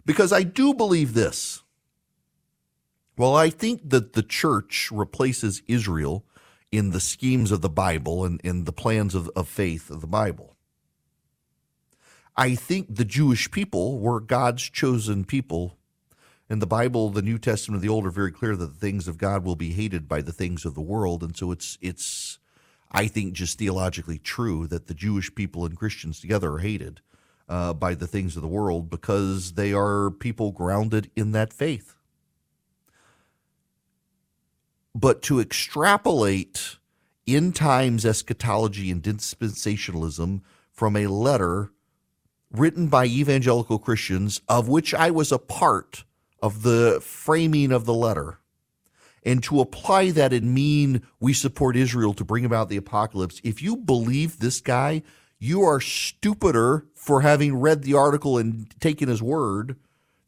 Because 0.06 0.32
I 0.32 0.42
do 0.42 0.74
believe 0.74 1.14
this. 1.14 1.62
Well, 3.16 3.36
I 3.36 3.48
think 3.50 3.90
that 3.90 4.14
the 4.14 4.22
church 4.22 4.90
replaces 4.92 5.62
Israel 5.68 6.24
in 6.72 6.90
the 6.90 7.00
schemes 7.00 7.52
of 7.52 7.60
the 7.60 7.68
Bible 7.68 8.24
and 8.24 8.40
in 8.40 8.64
the 8.64 8.72
plans 8.72 9.14
of, 9.14 9.30
of 9.36 9.46
faith 9.46 9.90
of 9.90 10.00
the 10.00 10.06
Bible. 10.08 10.56
I 12.36 12.56
think 12.56 12.86
the 12.90 13.04
Jewish 13.04 13.50
people 13.50 14.00
were 14.00 14.18
God's 14.18 14.68
chosen 14.68 15.24
people. 15.24 15.78
And 16.48 16.60
the 16.60 16.66
Bible, 16.66 17.08
the 17.08 17.22
New 17.22 17.38
Testament, 17.38 17.82
and 17.82 17.88
the 17.88 17.92
Old 17.92 18.06
are 18.06 18.10
very 18.10 18.30
clear 18.30 18.54
that 18.54 18.66
the 18.66 18.78
things 18.78 19.08
of 19.08 19.16
God 19.16 19.44
will 19.44 19.56
be 19.56 19.72
hated 19.72 20.06
by 20.08 20.20
the 20.20 20.32
things 20.32 20.64
of 20.64 20.74
the 20.74 20.80
world. 20.80 21.22
And 21.22 21.36
so 21.36 21.50
it's 21.50 21.78
it's 21.80 22.38
I 22.90 23.06
think 23.08 23.32
just 23.32 23.58
theologically 23.58 24.18
true 24.18 24.66
that 24.68 24.86
the 24.86 24.94
Jewish 24.94 25.34
people 25.34 25.64
and 25.64 25.76
Christians 25.76 26.20
together 26.20 26.52
are 26.52 26.58
hated 26.58 27.00
uh, 27.48 27.72
by 27.72 27.94
the 27.94 28.06
things 28.06 28.36
of 28.36 28.42
the 28.42 28.48
world 28.48 28.90
because 28.90 29.54
they 29.54 29.72
are 29.72 30.10
people 30.10 30.52
grounded 30.52 31.10
in 31.16 31.32
that 31.32 31.52
faith. 31.52 31.96
But 34.94 35.22
to 35.22 35.40
extrapolate 35.40 36.76
end 37.26 37.56
times 37.56 38.04
eschatology 38.04 38.90
and 38.90 39.02
dispensationalism 39.02 40.42
from 40.70 40.96
a 40.96 41.06
letter 41.06 41.72
written 42.52 42.86
by 42.86 43.06
evangelical 43.06 43.78
Christians, 43.78 44.40
of 44.48 44.68
which 44.68 44.94
I 44.94 45.10
was 45.10 45.32
a 45.32 45.38
part 45.38 46.04
of 46.44 46.62
the 46.62 47.00
framing 47.00 47.72
of 47.72 47.86
the 47.86 47.94
letter. 47.94 48.38
And 49.22 49.42
to 49.44 49.62
apply 49.62 50.10
that 50.10 50.34
and 50.34 50.52
mean 50.52 51.00
we 51.18 51.32
support 51.32 51.74
Israel 51.74 52.12
to 52.12 52.22
bring 52.22 52.44
about 52.44 52.68
the 52.68 52.76
apocalypse, 52.76 53.40
if 53.42 53.62
you 53.62 53.78
believe 53.78 54.38
this 54.38 54.60
guy, 54.60 55.02
you 55.38 55.62
are 55.62 55.80
stupider 55.80 56.84
for 56.94 57.22
having 57.22 57.56
read 57.56 57.82
the 57.82 57.94
article 57.94 58.36
and 58.36 58.68
taken 58.78 59.08
his 59.08 59.22
word 59.22 59.76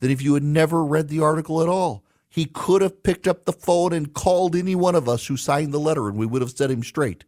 than 0.00 0.10
if 0.10 0.22
you 0.22 0.32
had 0.32 0.42
never 0.42 0.82
read 0.82 1.08
the 1.08 1.20
article 1.20 1.60
at 1.60 1.68
all. 1.68 2.02
He 2.30 2.46
could 2.46 2.80
have 2.80 3.02
picked 3.02 3.28
up 3.28 3.44
the 3.44 3.52
phone 3.52 3.92
and 3.92 4.14
called 4.14 4.56
any 4.56 4.74
one 4.74 4.94
of 4.94 5.10
us 5.10 5.26
who 5.26 5.36
signed 5.36 5.74
the 5.74 5.78
letter, 5.78 6.08
and 6.08 6.16
we 6.16 6.24
would 6.24 6.40
have 6.40 6.52
set 6.52 6.70
him 6.70 6.82
straight. 6.82 7.26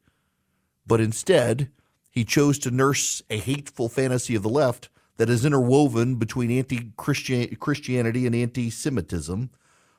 But 0.87 1.03
instead, 1.03 1.70
he 2.11 2.24
chose 2.24 2.59
to 2.61 2.70
nurse 2.70 3.22
a 3.29 3.37
hateful 3.37 3.90
fantasy 3.90 4.35
of 4.35 4.42
the 4.42 4.48
left 4.48 4.88
that 5.18 5.28
is 5.28 5.44
interwoven 5.44 6.14
between 6.14 6.50
anti 6.50 6.92
Christianity 6.96 8.26
and 8.26 8.35
anti 8.35 8.70
Semitism, 8.70 9.50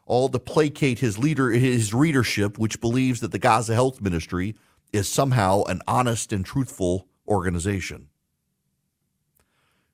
all 0.06 0.30
to 0.30 0.40
placate 0.40 1.00
his 1.00 1.20
leader 1.20 1.52
his 1.52 1.94
readership, 1.94 2.58
which 2.58 2.82
believes 2.82 3.20
that 3.20 3.32
the 3.32 3.40
Gaza 3.40 3.76
Health 3.76 4.02
Ministry 4.02 4.56
is 4.92 5.12
somehow 5.12 5.64
an 5.66 5.82
honest 5.88 6.34
and 6.34 6.44
truthful 6.44 7.08
organization. 7.28 8.08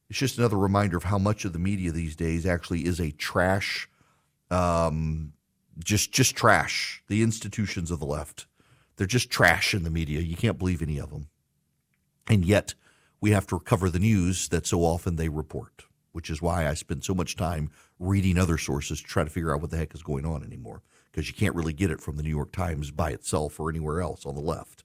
It's 0.09 0.19
just 0.19 0.37
another 0.37 0.57
reminder 0.57 0.95
of 0.95 1.05
how 1.05 1.17
much 1.17 1.43
of 1.43 1.53
the 1.53 1.59
media 1.59 1.91
these 1.91 2.15
days 2.15 2.45
actually 2.45 2.85
is 2.85 3.01
a 3.01 3.11
trash, 3.11 3.89
um, 4.51 5.33
just 5.83 6.11
just 6.11 6.35
trash. 6.35 7.03
The 7.07 7.23
institutions 7.23 7.89
of 7.89 7.99
the 7.99 8.05
left, 8.05 8.45
they're 8.95 9.07
just 9.07 9.31
trash 9.31 9.73
in 9.73 9.83
the 9.83 9.89
media. 9.89 10.21
You 10.21 10.37
can't 10.37 10.59
believe 10.59 10.83
any 10.83 10.99
of 10.99 11.09
them. 11.09 11.29
And 12.27 12.45
yet, 12.45 12.75
we 13.19 13.31
have 13.31 13.47
to 13.47 13.59
cover 13.59 13.89
the 13.89 13.99
news 13.99 14.47
that 14.49 14.65
so 14.65 14.81
often 14.81 15.15
they 15.15 15.29
report, 15.29 15.85
which 16.13 16.29
is 16.29 16.41
why 16.41 16.67
I 16.67 16.73
spend 16.75 17.03
so 17.03 17.13
much 17.13 17.35
time 17.35 17.69
reading 17.99 18.37
other 18.37 18.57
sources 18.57 19.01
to 19.01 19.07
try 19.07 19.23
to 19.23 19.29
figure 19.29 19.53
out 19.53 19.61
what 19.61 19.71
the 19.71 19.77
heck 19.77 19.93
is 19.93 20.03
going 20.03 20.25
on 20.25 20.43
anymore, 20.43 20.81
because 21.11 21.27
you 21.27 21.33
can't 21.33 21.55
really 21.55 21.73
get 21.73 21.91
it 21.91 21.99
from 21.99 22.15
the 22.15 22.23
New 22.23 22.29
York 22.29 22.53
Times 22.53 22.91
by 22.91 23.11
itself 23.11 23.59
or 23.59 23.69
anywhere 23.69 23.99
else 23.99 24.25
on 24.25 24.35
the 24.35 24.41
left. 24.41 24.84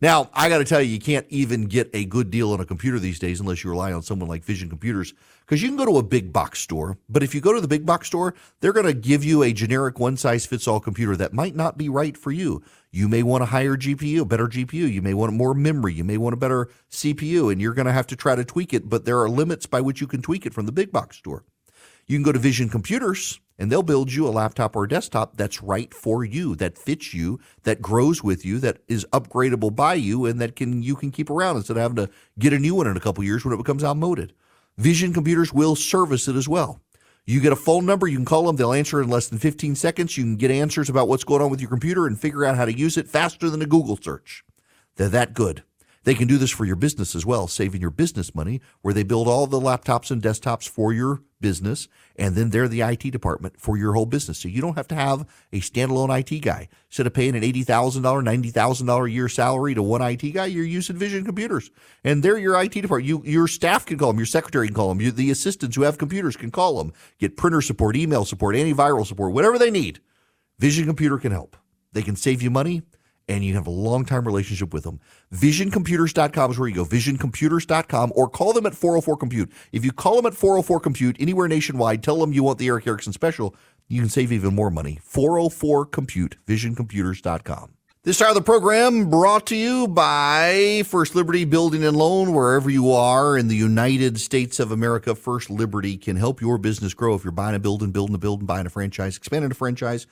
Now, 0.00 0.30
I 0.34 0.48
got 0.48 0.58
to 0.58 0.64
tell 0.64 0.80
you, 0.80 0.90
you 0.90 0.98
can't 0.98 1.26
even 1.30 1.64
get 1.64 1.90
a 1.94 2.04
good 2.04 2.30
deal 2.30 2.52
on 2.52 2.60
a 2.60 2.64
computer 2.64 2.98
these 2.98 3.18
days 3.18 3.40
unless 3.40 3.62
you 3.62 3.70
rely 3.70 3.92
on 3.92 4.02
someone 4.02 4.28
like 4.28 4.44
Vision 4.44 4.68
Computers 4.68 5.14
because 5.40 5.62
you 5.62 5.68
can 5.68 5.76
go 5.76 5.84
to 5.84 5.98
a 5.98 6.02
big 6.02 6.32
box 6.32 6.60
store. 6.60 6.98
But 7.08 7.22
if 7.22 7.34
you 7.34 7.40
go 7.40 7.52
to 7.52 7.60
the 7.60 7.68
big 7.68 7.86
box 7.86 8.08
store, 8.08 8.34
they're 8.60 8.72
going 8.72 8.86
to 8.86 8.94
give 8.94 9.24
you 9.24 9.42
a 9.42 9.52
generic 9.52 9.98
one 9.98 10.16
size 10.16 10.46
fits 10.46 10.66
all 10.66 10.80
computer 10.80 11.16
that 11.16 11.32
might 11.32 11.54
not 11.54 11.78
be 11.78 11.88
right 11.88 12.16
for 12.16 12.32
you. 12.32 12.62
You 12.90 13.08
may 13.08 13.22
want 13.22 13.42
a 13.42 13.46
higher 13.46 13.76
GPU, 13.76 14.20
a 14.20 14.24
better 14.24 14.46
GPU. 14.46 14.92
You 14.92 15.02
may 15.02 15.14
want 15.14 15.32
more 15.32 15.54
memory. 15.54 15.94
You 15.94 16.04
may 16.04 16.16
want 16.16 16.34
a 16.34 16.38
better 16.38 16.68
CPU, 16.90 17.50
and 17.50 17.60
you're 17.60 17.74
going 17.74 17.86
to 17.86 17.92
have 17.92 18.06
to 18.08 18.16
try 18.16 18.34
to 18.34 18.44
tweak 18.44 18.72
it. 18.72 18.88
But 18.88 19.04
there 19.04 19.20
are 19.20 19.28
limits 19.28 19.66
by 19.66 19.80
which 19.80 20.00
you 20.00 20.06
can 20.06 20.22
tweak 20.22 20.46
it 20.46 20.54
from 20.54 20.66
the 20.66 20.72
big 20.72 20.92
box 20.92 21.16
store. 21.16 21.44
You 22.06 22.16
can 22.16 22.22
go 22.22 22.32
to 22.32 22.38
Vision 22.38 22.68
Computers 22.68 23.40
and 23.58 23.70
they'll 23.70 23.82
build 23.82 24.12
you 24.12 24.26
a 24.26 24.30
laptop 24.30 24.74
or 24.74 24.84
a 24.84 24.88
desktop 24.88 25.36
that's 25.36 25.62
right 25.62 25.94
for 25.94 26.24
you, 26.24 26.56
that 26.56 26.76
fits 26.76 27.14
you, 27.14 27.38
that 27.62 27.80
grows 27.80 28.22
with 28.22 28.44
you, 28.44 28.58
that 28.58 28.78
is 28.88 29.06
upgradable 29.12 29.74
by 29.74 29.94
you, 29.94 30.26
and 30.26 30.40
that 30.40 30.56
can 30.56 30.82
you 30.82 30.96
can 30.96 31.10
keep 31.10 31.30
around 31.30 31.56
instead 31.56 31.76
of 31.76 31.82
having 31.82 31.96
to 31.96 32.10
get 32.38 32.52
a 32.52 32.58
new 32.58 32.74
one 32.74 32.86
in 32.86 32.96
a 32.96 33.00
couple 33.00 33.22
years 33.22 33.44
when 33.44 33.54
it 33.54 33.58
becomes 33.58 33.84
outmoded. 33.84 34.32
Vision 34.76 35.12
Computers 35.12 35.52
will 35.52 35.76
service 35.76 36.26
it 36.26 36.34
as 36.34 36.48
well. 36.48 36.80
You 37.26 37.40
get 37.40 37.52
a 37.52 37.56
phone 37.56 37.86
number, 37.86 38.06
you 38.06 38.18
can 38.18 38.26
call 38.26 38.44
them, 38.44 38.56
they'll 38.56 38.72
answer 38.72 39.00
in 39.00 39.08
less 39.08 39.28
than 39.28 39.38
15 39.38 39.76
seconds. 39.76 40.18
You 40.18 40.24
can 40.24 40.36
get 40.36 40.50
answers 40.50 40.90
about 40.90 41.08
what's 41.08 41.24
going 41.24 41.40
on 41.40 41.50
with 41.50 41.60
your 41.60 41.70
computer 41.70 42.06
and 42.06 42.20
figure 42.20 42.44
out 42.44 42.56
how 42.56 42.66
to 42.66 42.76
use 42.76 42.98
it 42.98 43.08
faster 43.08 43.48
than 43.48 43.62
a 43.62 43.66
Google 43.66 43.96
search. 43.96 44.44
They're 44.96 45.08
that 45.08 45.32
good. 45.32 45.62
They 46.04 46.14
can 46.14 46.28
do 46.28 46.36
this 46.36 46.50
for 46.50 46.66
your 46.66 46.76
business 46.76 47.14
as 47.14 47.24
well, 47.24 47.48
saving 47.48 47.80
your 47.80 47.90
business 47.90 48.34
money, 48.34 48.60
where 48.82 48.94
they 48.94 49.02
build 49.02 49.26
all 49.26 49.46
the 49.46 49.60
laptops 49.60 50.10
and 50.10 50.22
desktops 50.22 50.68
for 50.68 50.92
your 50.92 51.22
business, 51.40 51.88
and 52.16 52.34
then 52.34 52.50
they're 52.50 52.68
the 52.68 52.82
IT 52.82 53.10
department 53.10 53.58
for 53.58 53.76
your 53.76 53.94
whole 53.94 54.06
business. 54.06 54.38
So 54.38 54.48
you 54.48 54.60
don't 54.60 54.76
have 54.76 54.88
to 54.88 54.94
have 54.94 55.26
a 55.52 55.60
standalone 55.60 56.18
IT 56.20 56.40
guy. 56.40 56.68
Instead 56.88 57.06
of 57.06 57.14
paying 57.14 57.34
an 57.34 57.42
$80,000, 57.42 58.02
$90,000 58.02 59.06
a 59.06 59.10
year 59.10 59.28
salary 59.28 59.74
to 59.74 59.82
one 59.82 60.02
IT 60.02 60.30
guy, 60.32 60.46
you're 60.46 60.64
using 60.64 60.96
Vision 60.96 61.24
Computers. 61.24 61.70
And 62.02 62.22
they're 62.22 62.38
your 62.38 62.60
IT 62.62 62.72
department. 62.72 63.08
You, 63.08 63.22
your 63.24 63.48
staff 63.48 63.86
can 63.86 63.98
call 63.98 64.08
them, 64.08 64.18
your 64.18 64.26
secretary 64.26 64.68
can 64.68 64.74
call 64.74 64.88
them, 64.88 65.00
you, 65.00 65.10
the 65.10 65.30
assistants 65.30 65.76
who 65.76 65.82
have 65.82 65.98
computers 65.98 66.36
can 66.36 66.50
call 66.50 66.78
them, 66.78 66.92
get 67.18 67.36
printer 67.36 67.62
support, 67.62 67.96
email 67.96 68.24
support, 68.24 68.56
antiviral 68.56 69.06
support, 69.06 69.32
whatever 69.32 69.58
they 69.58 69.70
need. 69.70 70.00
Vision 70.58 70.86
Computer 70.86 71.18
can 71.18 71.32
help. 71.32 71.56
They 71.92 72.02
can 72.02 72.16
save 72.16 72.42
you 72.42 72.50
money 72.50 72.82
and 73.28 73.44
you 73.44 73.54
have 73.54 73.66
a 73.66 73.70
long 73.70 74.04
time 74.04 74.24
relationship 74.24 74.72
with 74.72 74.84
them. 74.84 75.00
VisionComputers.com 75.32 76.50
is 76.50 76.58
where 76.58 76.68
you 76.68 76.74
go. 76.74 76.84
VisionComputers.com 76.84 78.12
or 78.14 78.28
call 78.28 78.52
them 78.52 78.66
at 78.66 78.74
404 78.74 79.16
Compute. 79.16 79.50
If 79.72 79.84
you 79.84 79.92
call 79.92 80.16
them 80.16 80.26
at 80.26 80.34
404 80.34 80.80
Compute 80.80 81.16
anywhere 81.18 81.48
nationwide, 81.48 82.02
tell 82.02 82.18
them 82.18 82.32
you 82.32 82.42
want 82.42 82.58
the 82.58 82.68
Erick 82.68 82.86
Erickson 82.86 83.12
special. 83.12 83.54
You 83.88 84.00
can 84.00 84.10
save 84.10 84.32
even 84.32 84.54
more 84.54 84.70
money. 84.70 84.98
404 85.02 85.86
Compute, 85.86 86.36
VisionComputers.com. 86.46 87.74
This 88.04 88.20
hour 88.20 88.28
of 88.28 88.34
the 88.34 88.42
program 88.42 89.08
brought 89.08 89.46
to 89.46 89.56
you 89.56 89.88
by 89.88 90.82
First 90.84 91.14
Liberty 91.14 91.46
Building 91.46 91.82
and 91.82 91.96
Loan. 91.96 92.34
Wherever 92.34 92.68
you 92.68 92.92
are 92.92 93.38
in 93.38 93.48
the 93.48 93.56
United 93.56 94.20
States 94.20 94.60
of 94.60 94.70
America, 94.70 95.14
First 95.14 95.48
Liberty 95.48 95.96
can 95.96 96.16
help 96.16 96.42
your 96.42 96.58
business 96.58 96.92
grow. 96.92 97.14
If 97.14 97.24
you're 97.24 97.32
buying 97.32 97.54
a 97.54 97.58
building, 97.58 97.92
building 97.92 98.14
a 98.14 98.18
building, 98.18 98.44
buying 98.44 98.66
a 98.66 98.68
franchise, 98.68 99.16
expanding 99.16 99.50
a 99.50 99.54
franchise, 99.54 100.06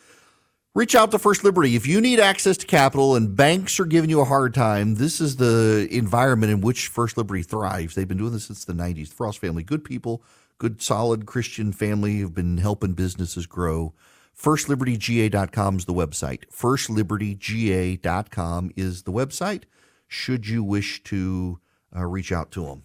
Reach 0.74 0.94
out 0.94 1.10
to 1.10 1.18
First 1.18 1.44
Liberty. 1.44 1.76
If 1.76 1.86
you 1.86 2.00
need 2.00 2.18
access 2.18 2.56
to 2.56 2.66
capital 2.66 3.14
and 3.14 3.36
banks 3.36 3.78
are 3.78 3.84
giving 3.84 4.08
you 4.08 4.22
a 4.22 4.24
hard 4.24 4.54
time, 4.54 4.94
this 4.94 5.20
is 5.20 5.36
the 5.36 5.86
environment 5.90 6.50
in 6.50 6.62
which 6.62 6.88
First 6.88 7.18
Liberty 7.18 7.42
thrives. 7.42 7.94
They've 7.94 8.08
been 8.08 8.16
doing 8.16 8.32
this 8.32 8.46
since 8.46 8.64
the 8.64 8.72
90s. 8.72 9.10
The 9.10 9.14
Frost 9.14 9.38
family, 9.38 9.62
good 9.62 9.84
people, 9.84 10.22
good, 10.56 10.80
solid 10.80 11.26
Christian 11.26 11.74
family 11.74 12.20
who've 12.20 12.34
been 12.34 12.56
helping 12.56 12.94
businesses 12.94 13.44
grow. 13.44 13.92
FirstLibertyGA.com 14.34 15.76
is 15.76 15.84
the 15.84 15.92
website. 15.92 16.44
FirstLibertyGA.com 16.50 18.72
is 18.74 19.02
the 19.02 19.12
website, 19.12 19.64
should 20.08 20.48
you 20.48 20.64
wish 20.64 21.04
to 21.04 21.60
uh, 21.94 22.06
reach 22.06 22.32
out 22.32 22.50
to 22.52 22.64
them. 22.64 22.84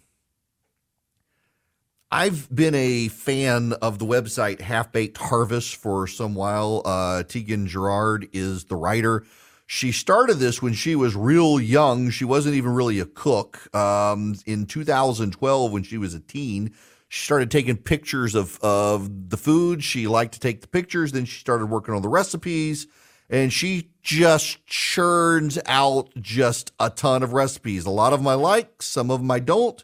I've 2.10 2.48
been 2.54 2.74
a 2.74 3.08
fan 3.08 3.74
of 3.74 3.98
the 3.98 4.06
website 4.06 4.62
Half 4.62 4.92
Baked 4.92 5.18
Harvest 5.18 5.76
for 5.76 6.06
some 6.06 6.34
while. 6.34 6.80
Uh, 6.86 7.22
Tieghan 7.22 7.66
Gerard 7.66 8.28
is 8.32 8.64
the 8.64 8.76
writer. 8.76 9.26
She 9.66 9.92
started 9.92 10.36
this 10.38 10.62
when 10.62 10.72
she 10.72 10.96
was 10.96 11.14
real 11.14 11.60
young. 11.60 12.08
She 12.08 12.24
wasn't 12.24 12.54
even 12.54 12.72
really 12.72 12.98
a 12.98 13.04
cook. 13.04 13.74
Um, 13.76 14.36
in 14.46 14.64
2012, 14.64 15.70
when 15.72 15.82
she 15.82 15.98
was 15.98 16.14
a 16.14 16.20
teen, 16.20 16.72
She 17.08 17.24
started 17.24 17.50
taking 17.50 17.76
pictures 17.76 18.34
of, 18.34 18.58
of 18.62 19.30
the 19.30 19.36
food. 19.36 19.84
She 19.84 20.06
liked 20.06 20.32
to 20.34 20.40
take 20.40 20.62
the 20.62 20.68
pictures. 20.68 21.12
Then 21.12 21.26
she 21.26 21.40
started 21.40 21.66
working 21.66 21.94
on 21.94 22.02
the 22.02 22.08
recipes 22.08 22.86
and 23.30 23.52
she 23.52 23.90
just 24.02 24.64
churns 24.66 25.58
out 25.66 26.10
just 26.20 26.72
a 26.80 26.90
ton 26.90 27.22
of 27.22 27.34
recipes. 27.34 27.84
A 27.86 27.90
lot 27.90 28.14
of 28.14 28.20
them 28.20 28.28
I 28.28 28.34
like, 28.34 28.82
some 28.82 29.10
of 29.10 29.20
them 29.20 29.30
I 29.30 29.40
don't. 29.40 29.82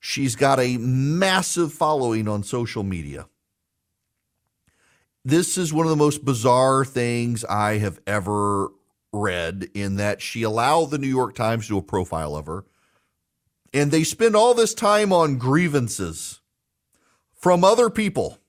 She's 0.00 0.34
got 0.34 0.58
a 0.58 0.78
massive 0.78 1.72
following 1.72 2.26
on 2.26 2.42
social 2.42 2.82
media. 2.82 3.28
This 5.24 5.58
is 5.58 5.72
one 5.72 5.84
of 5.84 5.90
the 5.90 5.96
most 5.96 6.24
bizarre 6.24 6.84
things 6.84 7.44
I 7.44 7.78
have 7.78 8.00
ever 8.06 8.70
read 9.12 9.68
in 9.74 9.96
that 9.96 10.22
she 10.22 10.42
allowed 10.42 10.90
the 10.90 10.98
New 10.98 11.06
York 11.08 11.34
Times 11.34 11.66
to 11.66 11.74
do 11.74 11.78
a 11.78 11.82
profile 11.82 12.34
of 12.34 12.46
her. 12.46 12.64
And 13.74 13.90
they 13.90 14.02
spend 14.02 14.34
all 14.34 14.54
this 14.54 14.72
time 14.72 15.12
on 15.12 15.36
grievances 15.36 16.40
from 17.34 17.62
other 17.62 17.90
people. 17.90 18.39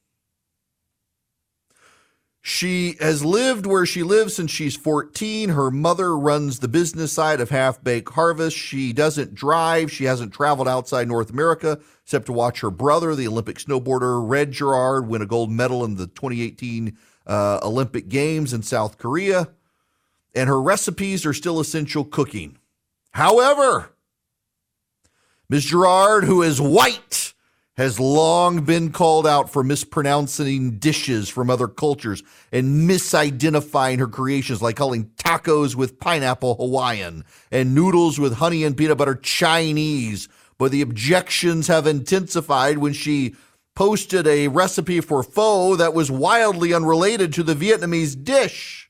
She 2.44 2.96
has 3.00 3.24
lived 3.24 3.68
where 3.68 3.86
she 3.86 4.02
lives 4.02 4.36
since 4.36 4.50
she's 4.50 4.76
14. 4.76 5.50
Her 5.50 5.70
mother 5.70 6.18
runs 6.18 6.58
the 6.58 6.68
business 6.68 7.14
side 7.14 7.40
of 7.40 7.52
Half 7.52 7.84
Baked 7.84 8.14
Harvest. 8.14 8.58
She 8.58 8.94
doesn't 8.94 9.36
drive. 9.36 9.92
She 9.92 10.06
hasn't 10.06 10.34
traveled 10.34 10.68
outside 10.68 11.08
North 11.08 11.30
America 11.30 11.80
except 12.04 12.26
to 12.26 12.34
watch 12.34 12.62
her 12.62 12.72
brother, 12.72 13.14
the 13.14 13.28
Olympic 13.28 13.58
snowboarder 13.58 14.28
Red 14.28 14.52
Gerard, 14.52 15.08
win 15.08 15.22
a 15.22 15.28
gold 15.28 15.52
medal 15.52 15.86
in 15.86 15.96
the 15.96 16.08
2018 16.08 16.98
uh, 17.28 17.60
Olympic 17.62 18.10
Games 18.10 18.54
in 18.54 18.64
South 18.64 18.98
Korea. 18.98 19.50
And 20.34 20.50
her 20.50 20.62
recipes 20.62 21.26
are 21.28 21.34
still 21.34 21.60
essential 21.60 22.04
cooking. 22.04 22.58
However, 23.12 23.94
Ms. 25.48 25.66
Gerard, 25.66 26.24
who 26.24 26.42
is 26.42 26.60
white, 26.60 27.21
has 27.78 28.00
long 28.00 28.64
been 28.66 28.92
called 28.92 29.26
out 29.26 29.50
for 29.50 29.64
mispronouncing 29.64 30.78
dishes 30.78 31.30
from 31.30 31.50
other 31.50 31.68
cultures 31.68 32.22
and 32.52 32.90
misidentifying 32.90 34.00
her 34.00 34.08
creations, 34.08 34.62
like 34.62 34.76
calling 34.76 35.06
tacos 35.18 35.76
with 35.76 36.00
pineapple 36.00 36.56
Hawaiian 36.56 37.24
and 37.50 37.74
noodles 37.74 38.20
with 38.20 38.34
honey 38.34 38.64
and 38.64 38.76
peanut 38.76 38.98
butter 38.98 39.16
Chinese. 39.16 40.28
But 40.58 40.72
the 40.72 40.82
objections 40.82 41.68
have 41.68 41.88
intensified 41.88 42.78
when 42.78 42.94
she 42.94 43.36
posted 43.74 44.28
a 44.28 44.50
recipe 44.50 45.00
for 45.00 45.24
pho 45.24 45.76
that 45.78 45.94
was 45.94 46.12
wildly 46.12 46.74
unrelated 46.74 47.34
to 47.34 47.44
the 47.44 47.56
Vietnamese 47.56 48.22
dish. 48.22 48.90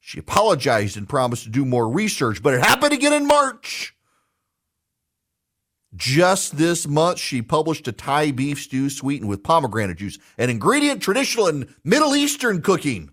She 0.00 0.18
apologized 0.18 0.96
and 0.96 1.08
promised 1.08 1.44
to 1.44 1.50
do 1.50 1.64
more 1.64 1.88
research, 1.88 2.42
but 2.42 2.54
it 2.54 2.64
happened 2.64 2.92
again 2.92 3.12
in 3.12 3.26
March. 3.26 3.94
Just 5.94 6.56
this 6.56 6.86
month, 6.86 7.18
she 7.18 7.42
published 7.42 7.86
a 7.86 7.92
Thai 7.92 8.30
beef 8.30 8.60
stew 8.60 8.88
sweetened 8.88 9.28
with 9.28 9.42
pomegranate 9.42 9.98
juice, 9.98 10.18
an 10.38 10.48
ingredient 10.48 11.02
traditional 11.02 11.48
in 11.48 11.74
Middle 11.84 12.16
Eastern 12.16 12.62
cooking. 12.62 13.12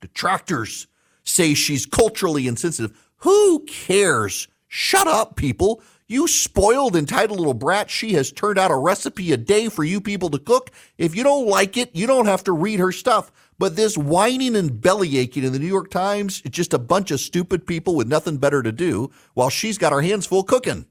Detractors 0.00 0.86
say 1.24 1.54
she's 1.54 1.84
culturally 1.84 2.46
insensitive. 2.46 2.96
Who 3.18 3.64
cares? 3.66 4.46
Shut 4.68 5.08
up, 5.08 5.34
people. 5.34 5.82
You 6.06 6.28
spoiled, 6.28 6.94
entitled 6.94 7.40
little 7.40 7.52
brat. 7.52 7.90
She 7.90 8.12
has 8.12 8.30
turned 8.30 8.58
out 8.58 8.70
a 8.70 8.76
recipe 8.76 9.32
a 9.32 9.36
day 9.36 9.68
for 9.68 9.82
you 9.82 10.00
people 10.00 10.30
to 10.30 10.38
cook. 10.38 10.70
If 10.98 11.16
you 11.16 11.24
don't 11.24 11.48
like 11.48 11.76
it, 11.76 11.90
you 11.96 12.06
don't 12.06 12.26
have 12.26 12.44
to 12.44 12.52
read 12.52 12.78
her 12.78 12.92
stuff. 12.92 13.32
But 13.58 13.74
this 13.74 13.98
whining 13.98 14.54
and 14.54 14.80
belly 14.80 15.18
aching 15.18 15.42
in 15.42 15.52
the 15.52 15.58
New 15.58 15.66
York 15.66 15.90
Times, 15.90 16.42
it's 16.44 16.56
just 16.56 16.74
a 16.74 16.78
bunch 16.78 17.10
of 17.10 17.18
stupid 17.18 17.66
people 17.66 17.96
with 17.96 18.06
nothing 18.06 18.36
better 18.36 18.62
to 18.62 18.70
do 18.70 19.10
while 19.34 19.50
she's 19.50 19.78
got 19.78 19.92
her 19.92 20.02
hands 20.02 20.26
full 20.26 20.44
cooking. 20.44 20.86